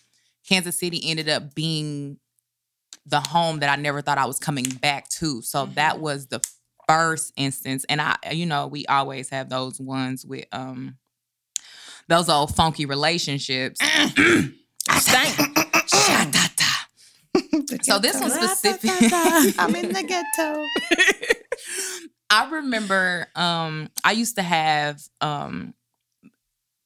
[0.49, 2.19] kansas city ended up being
[3.05, 5.41] the home that I never thought I was coming back to.
[5.43, 6.41] So that was the
[6.89, 7.85] first instance.
[7.89, 10.97] And I, you know, we always have those ones with um
[12.09, 13.81] those old funky relationships.
[17.83, 18.25] So this ghetto.
[18.25, 19.13] was specific.
[19.59, 20.63] I'm in the ghetto.
[22.31, 25.75] I remember um I used to have um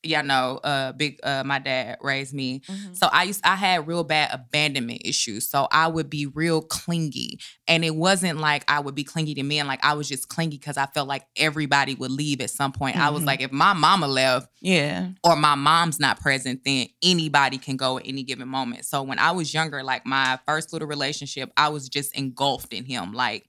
[0.02, 2.60] yeah, no, uh big uh my dad raised me.
[2.60, 2.96] Mhm.
[2.96, 5.48] So I used I had real bad abandonment issues.
[5.48, 7.38] So I would be real clingy.
[7.68, 10.56] And it wasn't like I would be clingy to men, like I was just clingy
[10.58, 12.96] because I felt like everybody would leave at some point.
[12.96, 13.26] I was Mhm.
[13.26, 15.10] like, if my mama left Yeah.
[15.22, 18.86] or my mom's not present, then anybody can go at any given moment.
[18.86, 22.84] So when I was younger, like my first little relationship, I was just engulfed in
[22.84, 23.12] him.
[23.12, 23.46] Like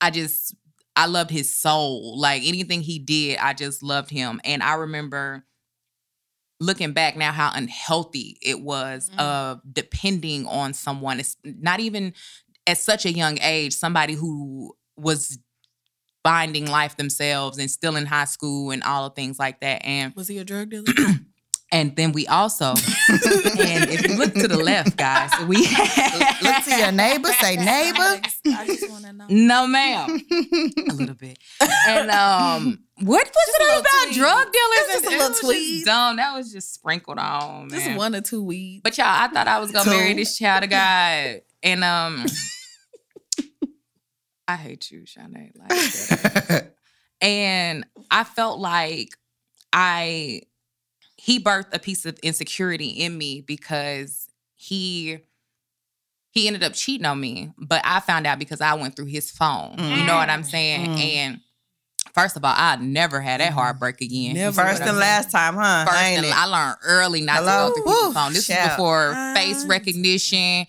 [0.00, 0.54] I just
[0.96, 2.18] I loved his soul.
[2.18, 4.40] Like anything he did, I just loved him.
[4.44, 5.44] And I remember
[6.60, 9.18] looking back now how unhealthy it was Mm.
[9.20, 11.20] of depending on someone.
[11.20, 12.14] It's not even
[12.66, 15.38] at such a young age, somebody who was
[16.22, 19.84] finding life themselves and still in high school and all of things like that.
[19.84, 20.84] And Was he a drug dealer?
[21.72, 26.76] and then we also, and if you look to the left, guys, we Look to
[26.78, 27.28] your neighbor.
[27.40, 28.20] Say neighbor.
[28.46, 29.26] I just want to know.
[29.28, 30.20] No, ma'am.
[30.88, 31.38] a little bit.
[31.88, 34.14] And um, what was Just it about tweed.
[34.14, 34.86] drug dealers?
[34.92, 35.84] Just a It little was tweed.
[35.84, 36.16] dumb.
[36.16, 38.82] That was just sprinkled on, Just one or two weeds.
[38.84, 42.24] But y'all, I thought I was gonna marry this child of God, and um,
[44.46, 45.52] I hate you, Shanae.
[46.50, 46.72] Like,
[47.20, 49.16] and I felt like
[49.72, 50.42] I
[51.16, 55.18] he birthed a piece of insecurity in me because he
[56.32, 59.30] he ended up cheating on me, but I found out because I went through his
[59.30, 59.76] phone.
[59.78, 60.86] You know what I'm saying?
[60.90, 60.98] Mm.
[61.16, 61.40] And
[62.14, 64.34] first of all, I never had that heartbreak again.
[64.34, 64.62] Never.
[64.62, 65.84] First and last time, huh?
[65.86, 66.32] First, Ain't and it?
[66.36, 67.68] I learned early not Hello?
[67.68, 68.32] to go through people's phone.
[68.32, 68.70] This was shout.
[68.70, 70.66] before face recognition,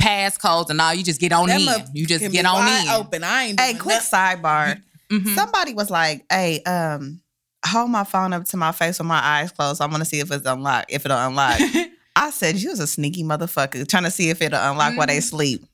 [0.00, 0.94] passcodes, and all.
[0.94, 1.86] You just get on That in.
[1.94, 2.90] You just get on wide in.
[2.90, 3.24] Open.
[3.24, 3.60] I ain't.
[3.60, 4.18] Hey, quick nothing.
[4.42, 4.82] sidebar.
[5.10, 5.34] Mhm.
[5.34, 7.20] Somebody was like, "Hey, um,
[7.66, 9.80] hold my phone up to my face with my eyes closed.
[9.82, 10.90] I'm gonna see if it's unlocked.
[10.90, 11.60] If it'll unlock."
[12.16, 15.18] I said, "You was a sneaky motherfucker trying to see if it'll unlock while they
[15.18, 15.22] Mhm.
[15.22, 15.64] sleep."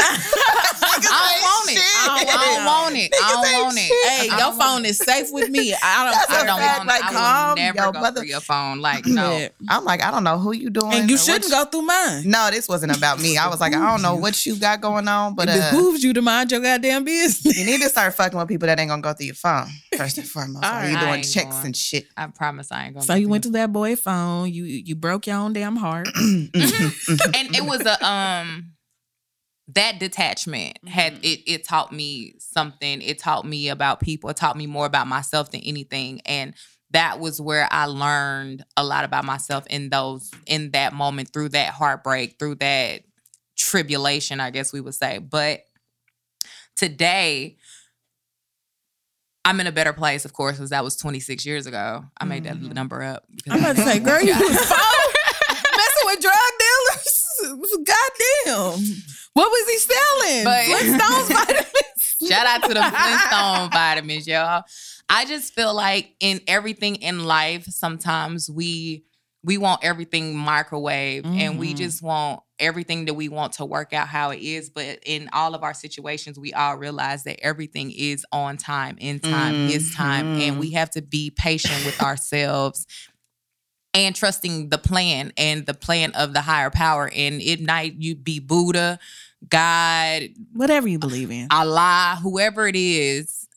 [1.08, 1.78] I don't want it.
[1.80, 3.14] I don't, I don't want it.
[3.14, 4.08] I don't ain't want it.
[4.10, 5.74] Hey, I your phone is safe with me.
[5.82, 6.12] I don't.
[6.12, 7.16] That's I a don't want like, it.
[7.16, 8.80] I will never your go mother- through your phone.
[8.80, 9.36] Like no.
[9.38, 9.48] Yeah.
[9.68, 10.92] I'm like, I don't know who you doing.
[10.92, 12.22] And you shouldn't what go through mine.
[12.26, 13.36] No, this wasn't about me.
[13.36, 16.02] I was like, I don't know what you got going on, but it uh, behooves
[16.02, 17.56] you to mind your goddamn business.
[17.58, 20.18] you need to start fucking with people that ain't gonna go through your phone first
[20.18, 20.64] and foremost.
[20.64, 21.66] All While you doing checks going.
[21.66, 22.06] and shit.
[22.16, 23.04] I promise I ain't gonna.
[23.06, 24.52] So you went to that boy phone.
[24.52, 26.08] You you broke your own damn heart.
[26.08, 26.50] Mhm.
[27.34, 28.72] and it was a um
[29.74, 31.24] that detachment had Mhm.
[31.24, 35.06] it it taught me something it taught me about people it taught me more about
[35.06, 36.54] myself than anything and
[36.92, 41.50] that was where i learned a lot about myself in those in that moment through
[41.50, 43.02] that heartbreak through that
[43.56, 45.60] tribulation i guess we would say but
[46.76, 47.56] today
[49.42, 52.04] I'm in a better place, of course, because that was 26 years ago.
[52.20, 52.74] I made that Mhm.
[52.74, 53.24] number up.
[53.34, 57.86] because I'm about to say, girl, you was messing with drug dealers.
[58.44, 59.02] Goddamn.
[59.34, 60.44] What was he selling?
[60.44, 61.66] But- Flintstones vitamins.
[62.28, 64.62] Shout out to the Flintstone vitamins, y'all.
[65.08, 69.04] I just feel like in everything in life, sometimes we
[69.42, 71.76] we want everything microwave and we Mhm.
[71.78, 74.68] just want everything that we want to work out how it is.
[74.68, 79.18] But in all of our situations, we all realize that everything is on time, in
[79.18, 80.38] time, is time.
[80.42, 82.86] And we have to be patient with ourselves
[83.94, 87.10] and trusting the plan and the plan of the higher power.
[87.14, 88.98] And it might you be Buddha,
[89.48, 90.22] God,
[90.52, 91.48] Whatever you believe in.
[91.50, 93.48] Allah, whoever it is,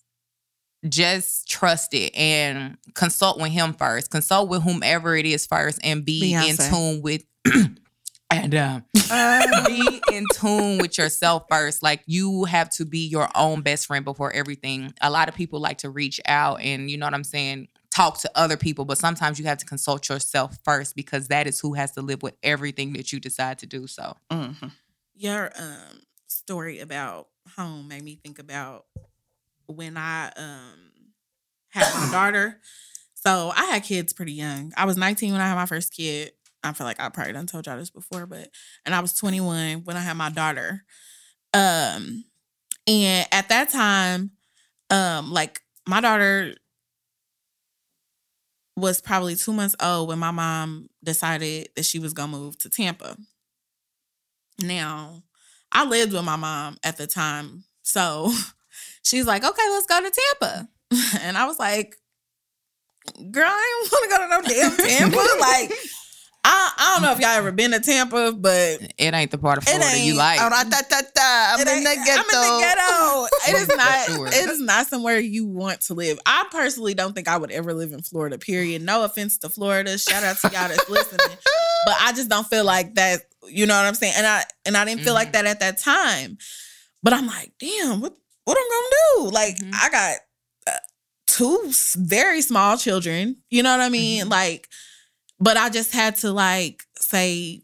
[0.87, 4.11] just trust it and consult with him first.
[4.11, 7.23] Consult with whomever it is first and be in tune with
[8.29, 8.85] and um,
[9.65, 11.83] be in tune with yourself first.
[11.83, 14.93] Like you have to be your own best friend before everything.
[15.01, 18.19] A lot of people like to reach out and you know what I'm saying, talk
[18.19, 21.73] to other people, but sometimes you have to consult yourself first because that is who
[21.73, 23.87] has to live with everything that you decide to do.
[23.87, 24.71] So Mhm.
[25.15, 28.85] Your um story about home made me think about
[29.67, 30.91] when I um
[31.69, 32.59] had my daughter.
[33.13, 34.73] So I had kids pretty young.
[34.75, 36.31] I was 19 when I had my first kid.
[36.63, 38.49] I feel like I probably done told y'all this before, but
[38.85, 40.83] and I was 21 when I had my daughter.
[41.53, 42.25] Um,
[42.87, 44.31] and at that time,
[44.89, 46.55] um, like my daughter
[48.75, 52.69] was probably two months old when my mom decided that she was gonna move to
[52.69, 53.15] Tampa.
[54.61, 55.23] Now,
[55.71, 58.31] I lived with my mom at the time, so
[59.03, 60.67] she's like, "Okay, let's go to Tampa,"
[61.21, 61.97] and I was like,
[63.31, 64.77] "Girl, I don't want to go to no damn
[65.11, 65.71] Tampa." like,
[66.45, 69.57] I, I don't know if y'all ever been to Tampa, but It ain't the part
[69.59, 70.39] of Florida you like.
[70.41, 71.53] Oh, da, da, da, da.
[71.53, 72.11] I'm it in the ghetto.
[72.11, 73.27] I'm in the ghetto.
[73.47, 74.05] It is not.
[74.07, 74.27] Sure.
[74.27, 76.19] It is not somewhere you want to live.
[76.25, 78.37] I personally don't think I would ever live in Florida.
[78.37, 78.81] Period.
[78.81, 79.97] No offense to Florida.
[79.97, 81.37] Shout out to y'all that's listening,
[81.85, 83.21] but I just don't feel like that.
[83.47, 84.13] You know what I'm saying?
[84.17, 86.37] And I and I didn't feel like that at that time.
[87.01, 88.95] But I'm like, damn, what what I'm gonna
[89.29, 89.33] do?
[89.33, 89.71] Like, Mhm.
[89.73, 90.17] I got
[90.67, 90.77] uh,
[91.27, 93.37] two very small children.
[93.49, 94.25] You know what I mean?
[94.25, 94.29] Mhm.
[94.29, 94.67] Like,
[95.43, 97.61] but I just had to like say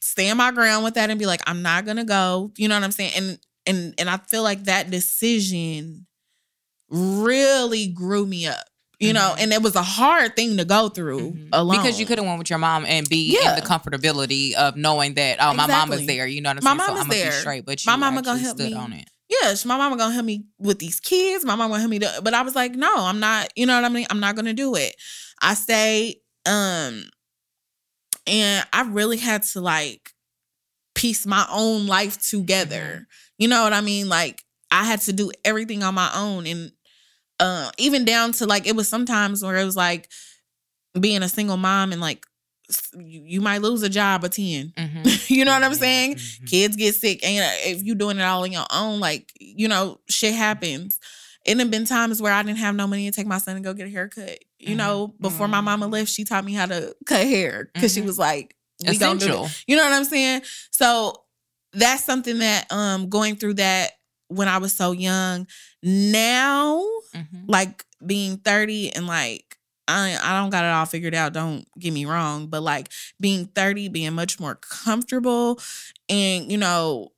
[0.00, 2.52] stand my ground with that and be like, I'm not gonna go.
[2.56, 3.12] You know what I'm saying?
[3.16, 6.06] And and and I feel like that decision
[6.90, 8.64] really grew me up.
[9.00, 9.42] You know, Mhm.
[9.42, 11.48] and it was a hard thing to go through Mhm.
[11.52, 13.56] alone Because you could have went with your mom and be Yeah.
[13.56, 16.06] in the comfortability of knowing that oh my mama's Exactly.
[16.06, 16.26] there.
[16.28, 16.78] You know what I'm My saying?
[16.78, 17.30] so mama's I'm gonna there.
[17.32, 17.66] be straight.
[17.66, 18.76] But My mama gonna help stood me.
[18.76, 19.08] on it.
[19.28, 21.44] yes, my mama gonna help me with these kids.
[21.44, 23.48] My mama gonna help me, do, but I was like, no, I'm not.
[23.56, 24.06] You know what I mean?
[24.10, 24.94] I'm not gonna do it.
[25.40, 27.04] I stayed, um,
[28.26, 30.10] and I really had to like
[30.94, 33.06] piece my own life together.
[33.38, 34.08] You know what I mean?
[34.08, 36.72] Like I had to do everything on my own, and
[37.40, 40.08] uh, even down to like it was sometimes where it was like
[40.98, 42.26] being a single mom and like
[42.98, 45.30] you, might lose a job or 10 Mhm.
[45.30, 45.76] you know what i'm Mhm.
[45.78, 46.46] saying Mhm.
[46.48, 50.00] kids get sick and if you're doing it all on your own like you know
[50.08, 50.98] shit happens
[51.44, 53.64] it have been times where i didn't have no money to take my son and
[53.64, 54.78] go get a haircut you Mhm.
[54.78, 58.06] know before my mama left she taught me how to cut hair because she Mhm.
[58.06, 59.50] was like we gonna do Essential.
[59.66, 61.24] you know what i'm saying so
[61.72, 63.92] that's something that um going through that
[64.28, 65.46] when i was so young
[65.82, 66.82] now
[67.14, 67.44] Mhm.
[67.46, 69.56] like being 30 and like
[69.88, 72.88] I I don't got it all figured out, don't get me wrong, but like
[73.20, 75.60] being 30, being much more comfortable
[76.08, 77.11] and you know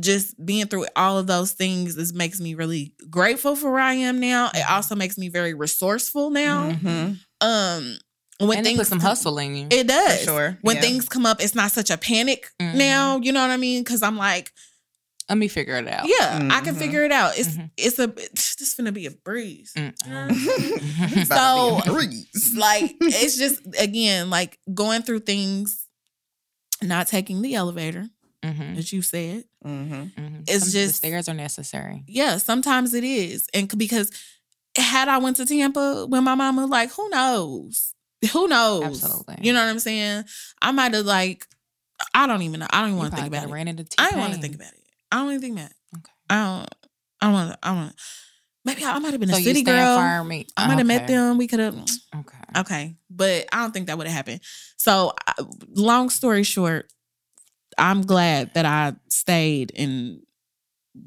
[0.00, 3.94] just being through all of those things this makes me really grateful for where I
[3.94, 4.48] am now.
[4.48, 4.70] It Mhm.
[4.70, 6.70] also makes me very resourceful now.
[6.72, 7.18] Mhm.
[7.40, 7.98] Um
[8.40, 9.68] when and things put some come- hustle in you.
[9.70, 10.22] It does.
[10.24, 10.82] sure, When yeah.
[10.82, 12.74] things come up, it's not such a panic Mhm.
[12.74, 13.18] now.
[13.22, 13.84] You know what I mean?
[13.84, 14.52] Cause I'm like,
[15.28, 16.06] Let me figure it out.
[16.06, 16.78] yeah, I can Mhm.
[16.78, 17.38] figure it out.
[17.38, 17.70] It's Mhm.
[17.76, 19.72] it's a it's just gonna be a breeze.
[19.76, 19.94] Mm.
[20.04, 20.78] You know what I'm saying?
[20.80, 21.24] Mhm.
[21.26, 22.52] About to be So, a breeze.
[22.56, 25.86] like it's just again like going through things
[26.82, 28.08] not taking the elevator
[28.44, 28.78] Mhm.
[28.78, 30.12] as you said Mhm.
[30.14, 30.42] Mhm.
[30.46, 32.04] It's Some- the just- stairs are necessary.
[32.06, 34.10] yeah sometimes it is and because
[34.76, 37.94] had i went to tampa with my mama like who knows
[38.32, 39.36] who knows Absolutely.
[39.42, 40.24] you know what i'm saying
[40.60, 41.46] i might have like
[42.12, 44.10] i don't even know i don't even want to think about it ran into i
[44.10, 46.12] don't want to think about it i don't even think about it Okay.
[46.30, 46.74] i don't
[47.20, 48.02] i don't want to i want to.
[48.64, 50.28] maybe i, I might have been So a city stand girl firm.
[50.28, 51.74] me- i might have met them we could have
[52.14, 52.38] Okay.
[52.56, 54.40] Okay, but I don't think that would have happened.
[54.76, 55.12] So,
[55.74, 56.88] long story short,
[57.78, 60.20] I'm glad that I stayed and,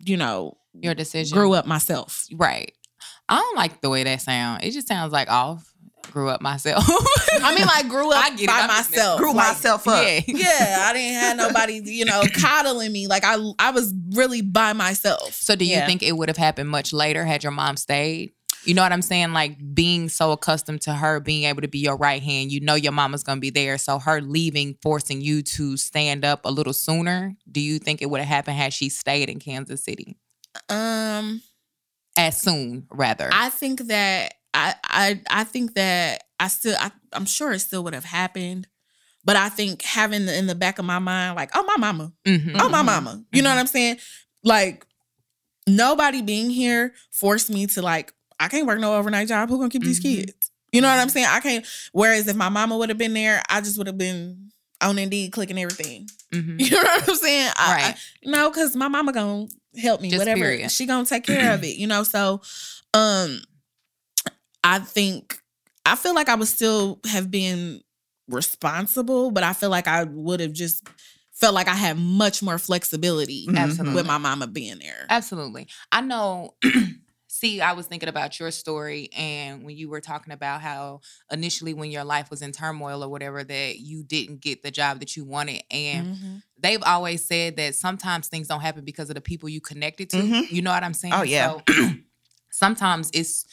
[0.06, 1.36] you know, Your decision.
[1.38, 2.26] grew up myself.
[2.34, 2.72] Right.
[3.30, 4.64] I don't like the way that sound.
[4.64, 5.72] It just sounds like off.
[6.12, 6.86] Grew up myself.
[7.34, 9.20] I mean, like grew up I get by messing- myself.
[9.20, 10.04] Grew Like, myself up.
[10.06, 10.22] Yeah.
[10.28, 13.08] Yeah, I didn't have nobody, you know, coddling me.
[13.08, 15.34] Like I, I was really by myself.
[15.34, 15.86] So do you Yeah.
[15.86, 18.32] think it would have happened much later had your mom stayed?
[18.66, 19.32] You know what I'm saying?
[19.34, 22.76] Like being so accustomed to her being able to be your right hand, you know
[22.76, 23.78] your mama's gonna be there.
[23.78, 27.36] So her leaving, forcing you to stand up a little sooner.
[27.52, 30.18] Do you think it would have happened had she stayed in Kansas City?
[30.70, 31.42] Um,
[32.18, 33.30] As soon, rather.
[33.32, 37.84] I think that I, I, I think that I still, I, I'm sure it still
[37.84, 38.68] would have happened.
[39.24, 42.56] But I think having in the back of my mind, like, oh, my mama, Mhm.
[42.60, 42.86] oh my Mhm.
[42.86, 43.98] mama you know what i'm saying
[44.44, 44.86] like
[45.68, 49.70] nobody being here forced me to like i can't work no overnight job who gonna
[49.70, 50.04] keep these Mhm.
[50.26, 53.14] kids you know what i'm saying i can't whereas if my mama would have been
[53.14, 56.60] there i just would have been on indeed clicking everything Mhm.
[56.60, 57.96] you know what i'm saying I- Right.
[57.96, 57.98] I,
[58.30, 60.72] no because my mama gonna help me Just whatever period.
[60.72, 62.42] she gonna take care of it you know so
[62.94, 63.42] um
[64.64, 65.42] i think
[65.86, 67.82] i feel like i would still have been
[68.28, 70.86] responsible but i feel like i would have just
[71.34, 73.48] felt like i had much more flexibility.
[73.56, 73.94] Absolutely.
[73.96, 75.68] with my mama being there Absolutely.
[75.92, 76.56] I know.
[77.40, 81.72] See, I was thinking about your story, and when you were talking about how initially,
[81.76, 85.16] when your life was in turmoil or whatever, that you didn't get the job that
[85.16, 86.44] you wanted, and Mhm.
[86.58, 90.18] they've always said that sometimes things don't happen because of the people you connected to.
[90.18, 90.50] Mhm.
[90.50, 91.14] You know what I'm saying?
[91.14, 91.60] Oh, yeah.
[91.68, 91.94] So,
[92.50, 93.46] sometimes it's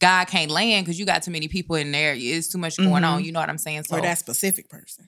[0.00, 2.14] God can't land because you got too many people in there.
[2.14, 3.22] It's too much going on.
[3.22, 3.26] Mhm.
[3.26, 3.84] You know what I'm saying?
[3.84, 5.06] So or that specific person.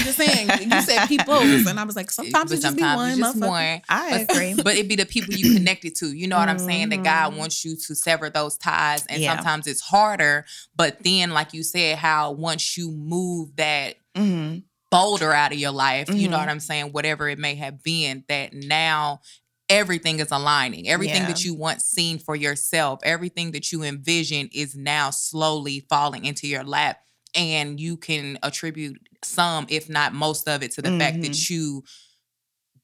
[0.00, 0.10] Okay.
[0.10, 0.70] I'm just saying.
[0.70, 3.10] you said people, and I was like, sometimes But it just be one.
[3.10, 3.80] it's just one.
[3.88, 4.54] I But- agree.
[4.62, 6.12] But it be the people you connected to.
[6.12, 6.88] You know what I'm saying?
[6.90, 7.36] That God Mhm.
[7.36, 9.04] wants you to sever those ties.
[9.06, 9.34] And Yeah.
[9.36, 10.44] sometimes it's harder.
[10.76, 14.58] But then, like you said, how once you move that hmm
[14.90, 16.40] boulder out of your life, you know Mhm.
[16.40, 16.86] what I'm saying?
[16.92, 19.20] Whatever it may have been, that now
[19.68, 20.88] everything is aligning.
[20.88, 21.28] Everything Yeah.
[21.28, 26.46] that you once seen for yourself, everything that you envision is now slowly falling into
[26.48, 27.00] your lap.
[27.38, 31.50] And you can attribute some, if not most of it, to the fact that Mhm.
[31.50, 31.84] you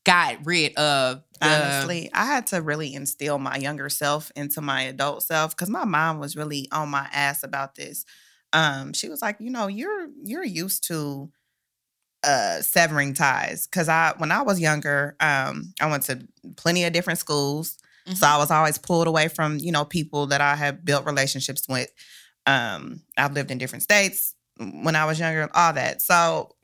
[0.04, 4.82] got rid of the Honestly, I had to really instill my younger self into my
[4.82, 8.04] adult self because my mom was really on my ass about this.
[8.52, 11.30] Um, she was like, you know, you're you're used to
[12.24, 16.26] uh severing ties because I when I was younger, um, I went to
[16.56, 17.78] plenty of different schools.
[18.14, 21.68] So I was always pulled away from, you know, people that I had built relationships
[21.68, 21.90] with.
[22.46, 26.00] Um, I've lived in different states when I was younger, all that.
[26.02, 26.54] So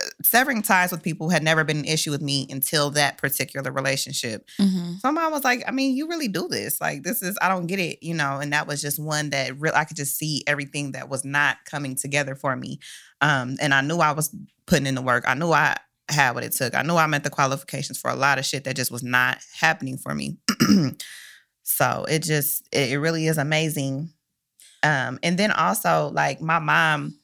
[0.00, 3.70] uh, severing ties with people had never been an issue with me until that particular
[3.72, 4.48] relationship.
[4.58, 5.00] Mhm.
[5.00, 6.80] So mom was like, I mean, you really do this.
[6.80, 8.38] Like, this is, I don't get it, you know.
[8.38, 11.58] And that was just one that real I could just see everything that was not
[11.64, 12.78] coming together for me.
[13.20, 14.34] Um, and I knew I was
[14.66, 15.24] putting in the work.
[15.26, 15.76] I knew I
[16.08, 16.74] had what it took.
[16.74, 19.38] I knew I met the qualifications for a lot of shit that just was not
[19.54, 20.38] happening for me.
[21.64, 24.10] so it just, it, it really is amazing.
[24.82, 27.18] Um, and then also like my mom,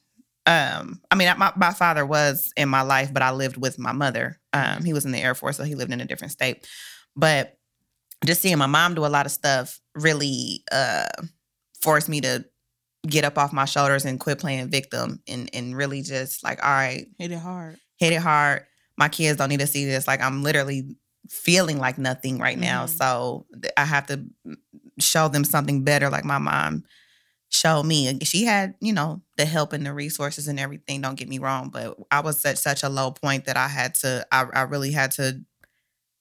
[0.45, 3.91] um, I mean, my, my father was in my life, but I lived with my
[3.93, 4.39] mother.
[4.53, 6.67] Um, he was in the Air Force, so he lived in a different state.
[7.15, 7.57] But
[8.25, 11.05] just seeing my mom do a lot of stuff really uh
[11.81, 12.45] forced me to
[13.07, 16.71] get up off my shoulders and quit playing victim and and really just like, all
[16.71, 17.77] right, Hit it hard.
[17.97, 18.65] hit it hard.
[18.97, 20.07] My kids don't need to see this.
[20.07, 20.95] Like I'm literally
[21.29, 22.85] feeling like nothing right now.
[22.85, 22.89] Mhm.
[22.97, 23.45] So
[23.77, 24.25] I have to
[24.99, 26.83] show them something better like my mom
[27.55, 28.19] showed me.
[28.23, 31.69] She had, you know, the help and the resources and everything, don't get me wrong,
[31.69, 34.91] but I was at such a low point that I had to I, I really
[34.91, 35.41] had to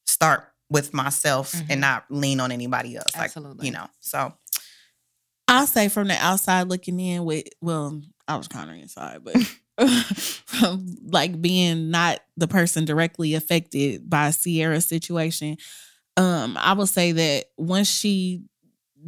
[0.06, 1.66] start with myself Mhm.
[1.70, 3.14] and not lean on anybody else.
[3.14, 3.66] Like, Absolutely.
[3.66, 3.86] you know.
[4.00, 4.32] So
[5.48, 9.36] I'll say from the outside looking in with well, I was kind of inside, but
[10.46, 15.56] from like being not the person directly affected by Sierra's situation,
[16.16, 18.42] um, I will say that once she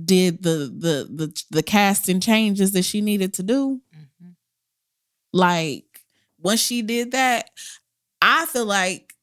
[0.04, 4.34] did the the the the casting changes that she needed to do, Mhm.
[5.32, 5.84] like
[6.38, 7.50] once she did that,
[8.20, 9.14] I feel like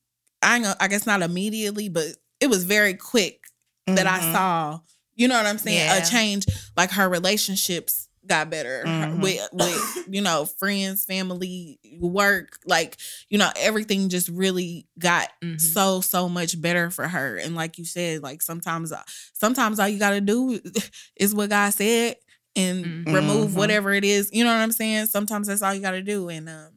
[0.41, 3.45] I gonna- I guess not immediately, but it was very quick
[3.87, 4.33] that I mhm.
[4.33, 4.79] saw.
[5.15, 5.77] You know what I'm saying?
[5.77, 5.97] Yeah.
[6.05, 6.45] A change,
[6.75, 9.21] like her relationships got better her- Mhm.
[9.21, 12.59] with with you know friends, family, work.
[12.65, 12.97] Like
[13.29, 15.59] you know everything just really got Mhm.
[15.59, 17.37] so so much better for her.
[17.37, 19.03] And like you said, like sometimes uh,
[19.33, 20.59] sometimes all you got to do
[21.17, 22.15] is what God said
[22.55, 23.13] and Mhm.
[23.13, 23.55] remove Mhm.
[23.55, 24.29] whatever it is.
[24.31, 25.07] You know what I'm saying?
[25.07, 26.29] Sometimes that's all you got to do.
[26.29, 26.69] And um,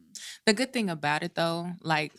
[0.45, 2.13] The good thing about it though, like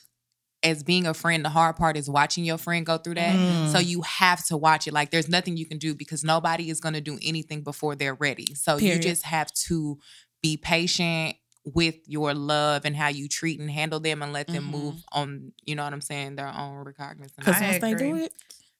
[0.68, 3.36] as being a friend, the hard part is watching your friend go through that.
[3.36, 3.72] Mm.
[3.72, 4.92] So you have to watch it.
[4.92, 8.54] Like there's nothing you can do because nobody is gonna do anything before they're ready.
[8.54, 8.96] So Period.
[8.96, 9.98] you just have to
[10.42, 14.64] be patient with your love and how you treat and handle them and let them
[14.64, 14.70] Mhm.
[14.70, 17.32] move on, you know what I'm saying, their own recognizance.
[17.36, 18.32] because I once they do it,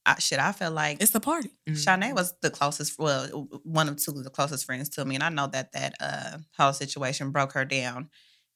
[0.07, 1.51] I, shit, I feel like it's the party.
[1.68, 3.26] Shanae was the closest, well,
[3.62, 6.39] one of two of the closest friends to me, and I know that that uh,
[6.57, 8.09] whole situation broke her down.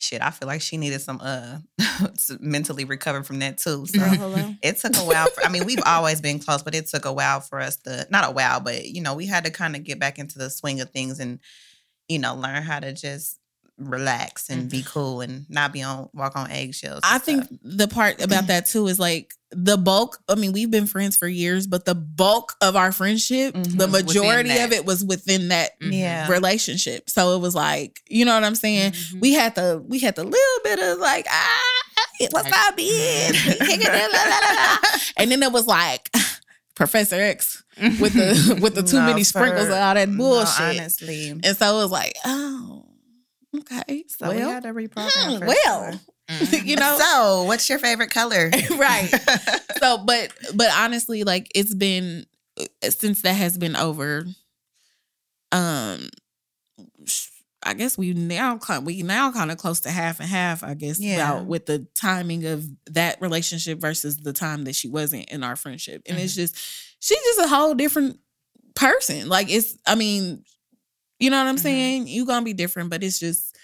[0.02, 1.58] Shit, I feel like she needed some uh
[2.26, 3.86] to mentally recover from that too.
[3.86, 5.28] So Girl, it took a while.
[5.28, 8.06] For, I mean, we've always been close, but it took a while for us to
[8.10, 10.50] not a while, but you know, we had to kind of get back into the
[10.50, 11.38] swing of things and
[12.08, 13.38] you know learn how to just
[13.90, 17.00] relax and be cool and not be on walk on eggshells.
[17.02, 20.18] I and think the part about that too is like the bulk.
[20.28, 23.76] I mean, we've been friends for years, but the bulk of our friendship, Mhm.
[23.78, 25.92] the majority of it was within that Mhm.
[25.98, 27.10] yeah, relationship.
[27.10, 28.92] So it was like, you know what I'm saying?
[28.92, 29.20] Mhm.
[29.20, 31.62] We had the we had the little bit of like, ah,
[32.30, 33.82] what's Like- up, bitch?
[35.16, 36.10] and then it was like
[36.74, 37.62] Professor X
[38.00, 40.80] with the with the too No, many sprinkles for- of all that no, bullshit.
[40.80, 41.28] honestly.
[41.30, 42.86] and so it was like, oh,
[43.58, 44.04] okay.
[44.08, 45.38] So we well, had to reprogram.
[45.40, 46.00] hmm, well.
[46.30, 46.64] Mhm.
[46.66, 46.96] you know.
[46.98, 48.50] So, what's your favorite color?
[48.78, 49.08] right.
[49.78, 52.24] so but but honestly like it's been
[52.60, 54.24] uh, since that has been over
[55.50, 56.08] um
[57.64, 60.98] i guess we now we now kind of close to half and half i guess
[61.00, 61.16] Yeah.
[61.32, 65.56] about with the timing of that relationship versus the time that she wasn't in our
[65.56, 66.56] friendship and it's just
[67.00, 68.18] she's just a whole different
[68.74, 70.44] person like it's i mean
[71.22, 71.60] you know what i'm Mhm.
[71.68, 73.56] saying You're gonna be different but it's just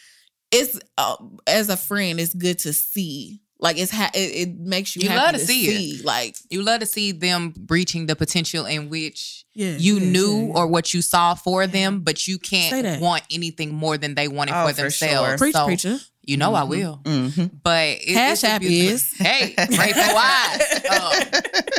[0.50, 4.94] it's uh, as a friend it's good to see Like it's ha- it, it makes
[4.94, 5.66] you, You happy love to to see
[5.98, 6.02] see.
[6.04, 10.34] Like You love to see them breaching the potential in which yeah, you yeah, knew
[10.46, 10.54] yeah.
[10.56, 11.66] or what you saw for Yeah.
[11.78, 15.28] them, but you can't want anything more than they wanted Oh, for for themselves.
[15.28, 15.38] sure.
[15.38, 15.98] preach, so preacher.
[16.22, 16.68] you know I Mhm.
[16.68, 17.00] will.
[17.04, 17.46] Mm-hmm.
[17.64, 19.10] But it, Cash it's app is.
[19.18, 20.62] hey, pray for wise.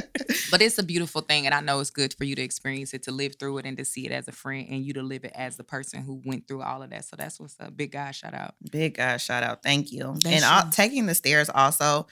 [0.51, 3.03] But it's a beautiful thing, and I know it's good for you to experience it,
[3.03, 5.23] to live through it, and to see it as a friend, and you to live
[5.25, 7.05] it as the person who went through all of that.
[7.05, 7.75] So that's what's up.
[7.75, 8.55] Big guy, shout out.
[8.71, 9.63] Big guy shout out.
[9.63, 10.13] Thank you.
[10.23, 12.07] That's and all, taking the stairs also,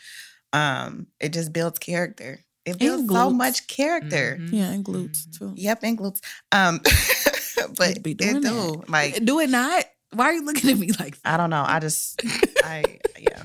[0.53, 2.39] um, it just builds character.
[2.65, 4.37] It builds so much character.
[4.39, 4.51] Mhm.
[4.53, 5.37] Yeah, and glutes Mhm.
[5.39, 5.53] too.
[5.55, 6.19] Yep, and glutes.
[6.51, 6.81] Um,
[7.77, 8.49] but be it doing do
[8.81, 8.89] that.
[8.89, 9.85] like Do it not.
[10.13, 11.33] Why are you looking at me like that?
[11.33, 11.63] I don't know.
[11.65, 12.21] I just
[12.63, 13.43] I yeah.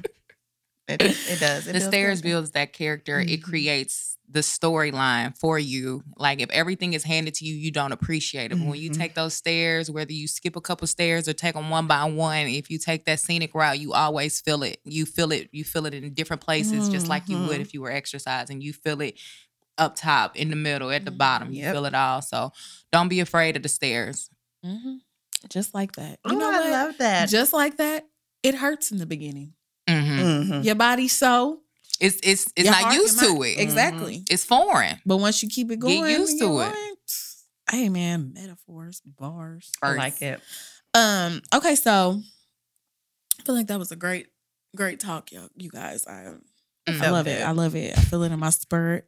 [0.88, 1.66] It it does.
[1.66, 2.22] It the builds stairs character.
[2.28, 3.20] builds that character.
[3.20, 3.42] It Mhm.
[3.42, 6.02] creates the storyline for you.
[6.16, 8.58] Like if everything is handed to you, you don't appreciate it.
[8.58, 8.96] But when you Mhm.
[8.96, 12.46] take those stairs, whether you skip a couple stairs or take them one by one,
[12.48, 14.80] if you take that scenic route, you always feel it.
[14.84, 15.48] You feel it.
[15.52, 17.62] You feel it in different places, just like you would Mhm.
[17.62, 18.60] if you were exercising.
[18.60, 19.18] You feel it
[19.78, 21.52] up top, in the middle, at the bottom.
[21.52, 21.74] You Yep.
[21.74, 22.22] feel it all.
[22.22, 22.52] So
[22.92, 24.28] don't be afraid of the stairs.
[24.64, 24.96] Mm-hmm.
[25.48, 26.20] Just like that.
[26.24, 26.70] You Oh, know I what?
[26.70, 27.28] love that.
[27.28, 28.06] Just like that.
[28.42, 29.54] It hurts in the beginning.
[29.88, 31.61] Your body so
[32.02, 33.60] It's it's it's your not heart, used your to mind- it.
[33.60, 34.24] Exactly.
[34.28, 35.00] It's foreign.
[35.06, 36.72] But once you keep it going, you get used to you're it.
[36.72, 36.96] going,
[37.70, 39.70] Hey man, metaphors, bars.
[39.80, 40.40] I like it.
[40.94, 41.40] Um.
[41.54, 42.20] Okay, so
[43.40, 44.26] I feel like that was a great,
[44.76, 45.48] great talk, yo.
[45.56, 46.34] You guys, I,
[46.88, 47.10] I Mhm.
[47.12, 47.40] love it.
[47.42, 47.96] I love it.
[47.96, 49.06] I feel it in my spirit.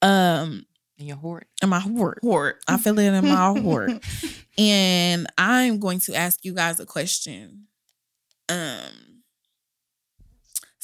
[0.00, 0.64] Um,
[0.98, 1.48] In your heart.
[1.62, 2.20] in my heart.
[2.22, 2.62] Hort.
[2.68, 3.90] I feel it in my heart.
[4.58, 7.66] And I'm going to ask you guys a question.
[8.48, 9.09] Um.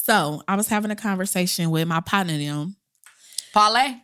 [0.06, 2.38] So I was having a conversation with my partner.
[2.38, 2.76] Them.
[3.52, 3.96] Parlay.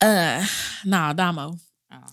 [0.00, 0.44] Uh,
[0.84, 1.56] nah, Damo.
[1.92, 1.96] Oh.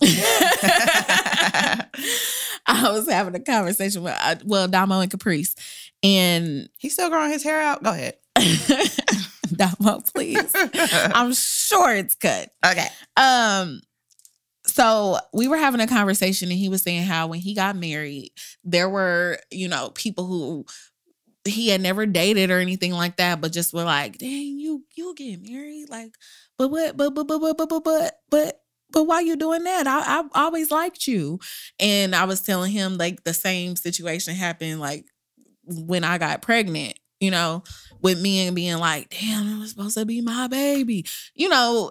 [2.64, 5.56] I was having a conversation with uh, well Damo and Caprice,
[6.04, 7.82] and He's still growing his hair out.
[7.82, 8.14] Go ahead.
[9.56, 10.52] Damo, please.
[10.54, 12.48] I'm sure it's cut.
[12.64, 12.86] okay.
[13.16, 13.80] Um,
[14.66, 18.30] so we were having a conversation, and he was saying how when he got married,
[18.62, 20.64] there were you know people who
[21.44, 25.14] he had never dated or anything like that, but just were like, "Dang, you you
[25.16, 26.14] get married?" Like,
[26.56, 26.96] but what?
[26.96, 28.58] But but but but but but but but.
[28.90, 29.86] But why you doing that?
[29.86, 31.40] I I always liked you,
[31.80, 35.06] and I was telling him like the same situation happened like
[35.64, 36.98] when I got pregnant.
[37.18, 37.62] You know,
[38.02, 41.90] with me and being like, "Damn, it was supposed to be my baby." You know,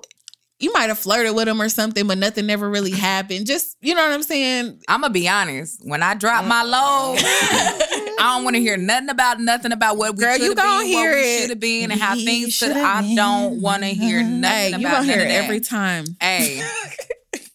[0.61, 3.47] you might have flirted with him or something, but nothing never really happened.
[3.47, 4.81] Just you know what I'm saying?
[4.87, 5.81] I'm gonna be honest.
[5.83, 6.71] When I drop my mm-hmm.
[6.71, 10.85] load, I don't want to hear nothing about nothing about what we should have been,
[10.85, 12.67] hear what we should have been, and how We things could.
[12.73, 16.05] shoulda I don't want to hear nothing Hey, about you gonna hear it every time.
[16.19, 16.61] Hey,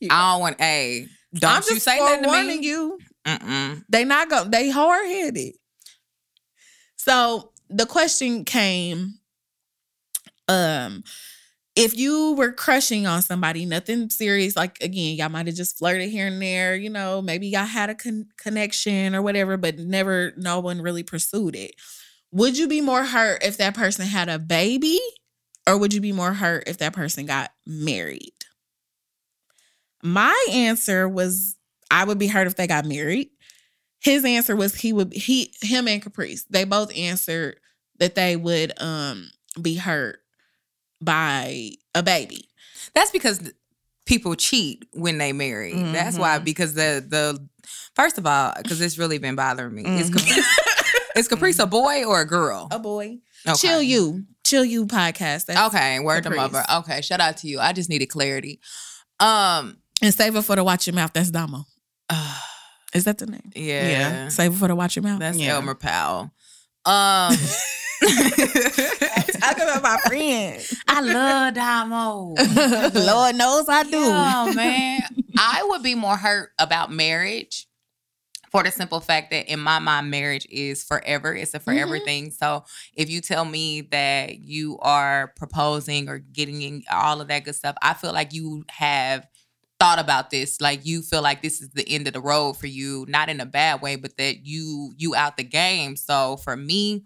[0.00, 0.60] You I don't want.
[0.60, 2.66] Hey, don't I'm you say nothing to me.
[2.66, 2.98] you.
[3.26, 3.84] Mm-mm.
[3.88, 4.44] They not go.
[4.44, 5.54] They hard headed.
[6.96, 9.14] So the question came,
[10.48, 11.02] um,
[11.76, 14.56] if you were crushing on somebody, nothing serious.
[14.56, 16.74] Like again, y'all might have just flirted here and there.
[16.74, 21.02] You know, maybe y'all had a con- connection or whatever, but never, no one really
[21.02, 21.74] pursued it.
[22.32, 24.98] Would you be more hurt if that person had a baby,
[25.66, 28.32] or would you be more hurt if that person got married?
[30.02, 31.56] My answer was
[31.90, 33.28] I would be hurt if they got married.
[34.00, 36.44] His answer was he would he him and Caprice.
[36.48, 37.60] They both answered
[37.98, 40.20] that they would um be hurt
[41.00, 42.48] by a baby.
[42.94, 43.52] That's because
[44.06, 45.74] people cheat when they marry.
[45.74, 46.44] That's why Mhm.
[46.44, 47.46] because the the
[47.94, 49.84] first of all because it's really been bothering me.
[49.84, 50.14] Is Mhm.
[50.18, 50.46] Caprice,
[51.16, 52.68] is Caprice a boy or a girl?
[52.70, 53.18] A boy.
[53.46, 53.56] Okay.
[53.58, 54.24] Chill you.
[54.44, 55.46] Chill you podcast.
[55.46, 56.64] That's, Okay, word to mother.
[56.76, 57.58] Okay, shout out to you.
[57.60, 58.60] I just needed clarity.
[59.20, 61.12] Um, And save it for the watch your mouth.
[61.12, 61.66] That's Damo.
[62.94, 63.50] Is that the name?
[63.54, 64.28] yeah, Yeah.
[64.28, 65.18] Save it for the watch your mouth.
[65.20, 65.54] that's Yeah.
[65.56, 66.30] Elmer Powell.
[66.86, 67.36] Um,
[69.40, 70.62] Talk about my friend.
[70.88, 72.34] I love Damo.
[72.94, 73.90] Lord knows I do.
[73.98, 75.02] Yeah, man.
[75.38, 77.66] I would be more hurt about marriage
[78.52, 81.34] for the simple fact that in my mind, marriage is forever.
[81.34, 82.04] It's a forever Mhm.
[82.04, 82.30] thing.
[82.30, 82.64] So
[82.94, 87.56] if you tell me that you are proposing or getting in all of that good
[87.56, 89.26] stuff, I feel like you have
[89.78, 92.66] thought about this like you feel like this is the end of the road for
[92.66, 95.96] you not in a bad way but that you you out the game.
[95.96, 97.04] So for me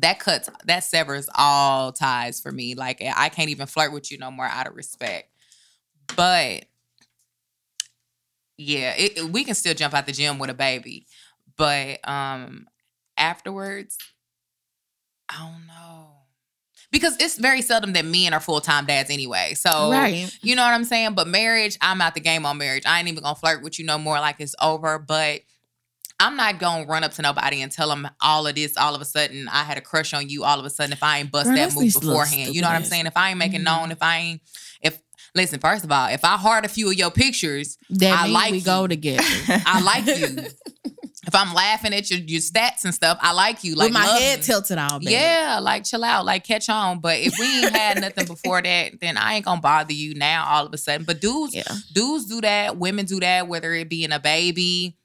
[0.00, 2.74] that cuts that severs all ties for me.
[2.74, 5.30] Like i can't even flirt with you no more out of respect.
[6.16, 6.64] But
[8.56, 11.06] yeah it, it- we can still jump out the gym with a baby.
[11.56, 12.66] But um
[13.18, 13.98] afterwards
[15.28, 16.11] i don't know
[16.92, 20.30] because it's very seldom that men are full-time dads anyway so right.
[20.42, 21.14] you know what I'm saying?
[21.14, 22.84] But marriage, I'm out the game on marriage.
[22.86, 24.98] I ain't even gonna flirt with you no more like it's over.
[24.98, 25.40] But
[26.20, 28.76] I'm not gonna run up to nobody and tell them all of this.
[28.76, 30.44] All of a sudden, I had a crush on you.
[30.44, 32.76] All of a sudden, if I ain't bust Girl, that move beforehand, you know what
[32.76, 33.06] I'm saying?
[33.06, 33.64] If I ain't making Mhm.
[33.64, 34.42] known, if I ain't,
[34.80, 35.00] if
[35.34, 38.52] listen, first of all, if I heart a few of your pictures, That I like
[38.52, 38.64] we you.
[38.64, 39.24] go together.
[39.66, 40.46] I like you.
[41.26, 43.74] if I'm laughing at your your stats and stuff, I like you.
[43.76, 44.44] Like With my head you.
[44.44, 44.98] tilted all.
[45.02, 47.00] Yeah, like chill out, like catch on.
[47.00, 50.44] But if we ain't had nothing before that, then I ain't gonna bother you now
[50.48, 51.04] all of a sudden.
[51.04, 51.62] But dudes, Yeah.
[51.92, 54.96] dudes do that, women do that, whether it be in a baby,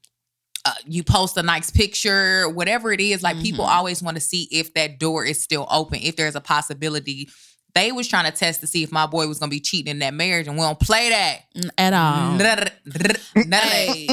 [0.66, 3.22] uh, you post a nice picture, whatever it is.
[3.22, 3.70] Like people Mhm.
[3.70, 7.30] always want to see if that door is still open, if there's a possibility.
[7.76, 10.00] They was trying to test to see if my boy was gonna be cheating in
[10.00, 11.42] that marriage, and we don't play that.
[11.78, 12.32] At all.
[12.32, 12.74] None of that.
[12.86, 13.06] None
[13.46, 13.62] of that.
[13.70, 14.08] Hey,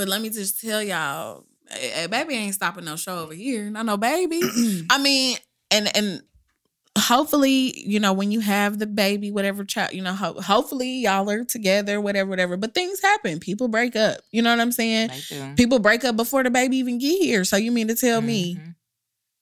[0.00, 3.68] but let me just tell y'all, hey, hey, baby ain't stopping no show over here.
[3.68, 4.40] Not no baby.
[4.90, 5.36] I mean,
[5.70, 6.22] and and
[6.98, 11.28] hopefully, you know, when you have the baby, whatever child, you know, ho- hopefully y'all
[11.30, 12.56] are together, whatever, whatever.
[12.56, 13.40] But things happen.
[13.40, 14.20] People break up.
[14.32, 15.10] You know what I'm saying?
[15.56, 17.44] People break up before the baby even get here.
[17.44, 18.74] So you mean to tell me Mhm.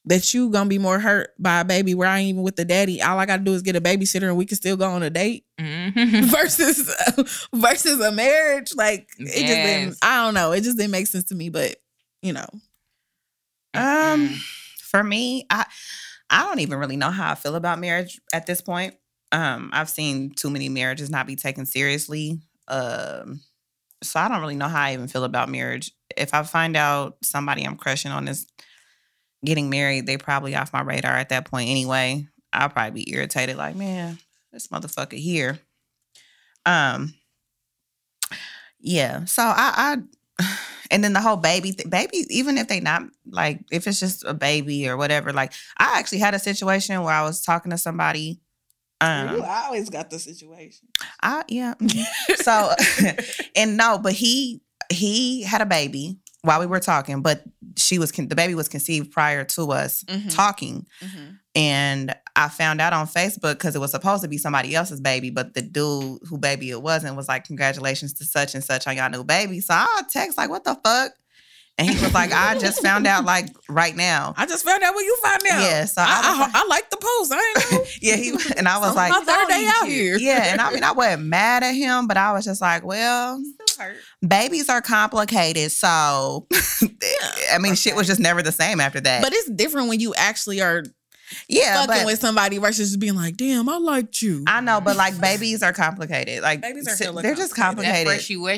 [0.08, 2.64] That you gonna be more hurt by a baby where I ain't even with the
[2.64, 3.00] daddy?
[3.00, 5.10] All I gotta do is get a babysitter and we can still go on a
[5.10, 6.24] date Mhm.
[6.30, 6.90] versus
[7.54, 8.74] versus a marriage.
[8.74, 9.96] Like it just didn't.
[10.02, 10.52] I don't know.
[10.52, 11.48] It just didn't make sense to me.
[11.50, 11.76] But
[12.22, 12.46] you know,
[13.74, 14.40] Um,
[14.82, 15.66] for me, I
[16.30, 18.94] I don't even really know how I feel about marriage at this point.
[19.32, 22.40] Um, I've seen too many marriages not be taken seriously.
[22.66, 23.40] Um,
[24.02, 25.92] so I don't really know how I even feel about marriage.
[26.16, 28.46] If I find out somebody I'm crushing on is
[29.44, 32.26] getting married, they probably off my radar at that point anyway.
[32.52, 34.18] I'll probably be irritated, like, man,
[34.52, 35.58] this motherfucker here.
[36.64, 37.14] Um,
[38.80, 39.24] yeah.
[39.24, 39.96] So I,
[40.38, 40.56] I
[40.90, 44.24] and then the whole baby th- baby even if they not like if it's just
[44.24, 47.78] a baby or whatever like i actually had a situation where i was talking to
[47.78, 48.40] somebody
[49.00, 50.88] um I always got the situation.
[51.22, 51.74] I, yeah
[52.36, 52.72] so
[53.56, 54.60] and no but he
[54.90, 57.42] he had a baby while we were talking but
[57.76, 60.34] she was con- the baby was conceived prior to us Mhm.
[60.34, 60.86] talking
[61.54, 65.30] and I found out on Facebook because it was supposed to be somebody else's baby,
[65.30, 68.96] but the dude who baby it wasn't was like, "Congratulations to such and such on
[68.96, 71.12] y'all new baby." So I text like, "What the fuck?"
[71.76, 74.94] And he was like, "I just found out like right now." I just found out
[74.94, 75.60] when you found out.
[75.62, 77.32] Yeah, so I, I I, was I, like the post.
[77.32, 77.84] I ain't know.
[78.02, 80.16] Yeah, he and I was It's like, my third day out here.
[80.18, 83.42] yeah, and I mean, I wasn't mad at him, but I was just like, well,
[84.26, 86.46] babies are complicated, so
[87.52, 89.22] I mean, shit was just never the same after that.
[89.22, 90.82] But it's different when you actually are
[91.48, 94.80] yeah, fucking but with somebody versus just being like, "Damn, I liked you." I know,
[94.80, 96.42] but like babies are complicated.
[96.42, 98.06] Like Babies are they're just complicated.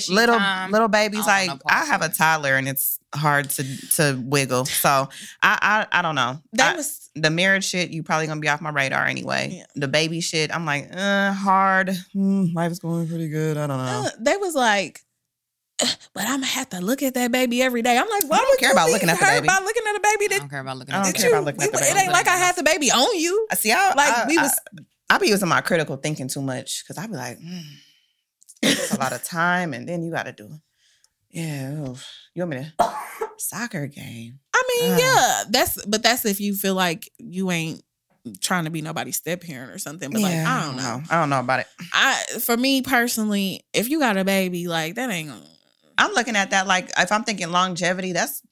[0.08, 0.70] Little time.
[0.70, 4.66] little babies, I like I have a toddler and it's hard to to wiggle.
[4.66, 5.08] So
[5.42, 6.40] I I, I don't know.
[6.52, 9.48] that I- was the marriage shit, you probably gonna be off my radar anyway.
[9.58, 9.64] Yeah.
[9.74, 11.90] The baby shit, I'm like, uh, hard.
[12.12, 13.56] Hmm, life's going pretty good.
[13.56, 14.04] I don't know.
[14.06, 15.02] uh, they was like.
[15.82, 17.96] "Uh, But I'm gonna have to look at that baby every day.
[17.96, 19.46] I'm like, why I don't would care you about be looking at the baby.
[19.46, 21.18] By looking at a baby I that, don't care about looking I at don't the
[21.18, 23.18] care you, about looking at we- the it ain't like I had the baby on
[23.18, 23.46] you.
[23.50, 23.72] I see.
[23.72, 24.58] I, Like I, we was
[25.08, 27.62] I be using my critical thinking too much because I be like, mm,
[28.62, 30.50] it's a lot of time, and then you got to do.
[31.30, 32.04] Yeah, oof.
[32.34, 32.92] you want me to
[33.38, 34.38] soccer game?
[34.54, 34.96] I mean, Uh.
[34.98, 37.82] yeah, that's but that's if you feel like you ain't
[38.40, 40.10] trying to be nobody's step parent or something.
[40.10, 41.02] But like, I don't know.
[41.08, 41.66] I don't know about it.
[41.92, 45.46] I for me personally, if you got a baby, like that ain't gonna.
[46.00, 48.42] I'm looking at that like if I'm thinking longevity, that's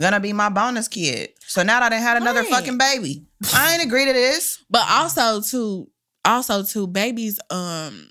[0.00, 1.30] gonna be my bonus kid.
[1.46, 2.50] So now that I done had another Right.
[2.50, 4.58] fucking baby, I ain't agree to this.
[4.70, 5.88] But also to
[6.24, 8.10] also to babies, um,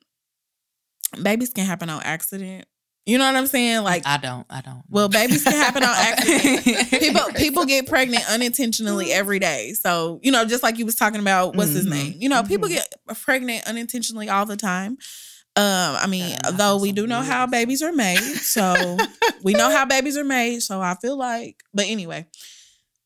[1.21, 2.65] babies can happen on accident.
[3.05, 3.83] You know what I'm saying?
[3.83, 4.45] Like, I don't.
[4.51, 4.83] I don't.
[4.87, 6.63] well, babies can happen on accident.
[6.63, 9.73] people People people get pregnant unintentionally every day.
[9.73, 11.89] So, you know, just like you was talking about what's his Mhm.
[11.89, 12.15] name?
[12.19, 12.73] You know, people Mhm.
[12.73, 12.93] get
[13.23, 14.97] pregnant unintentionally all the time.
[15.55, 18.17] Um, I mean, though we do know how babies are made.
[18.19, 18.97] So
[19.43, 20.61] we know how babies are made.
[20.61, 22.27] So I feel like, but anyway,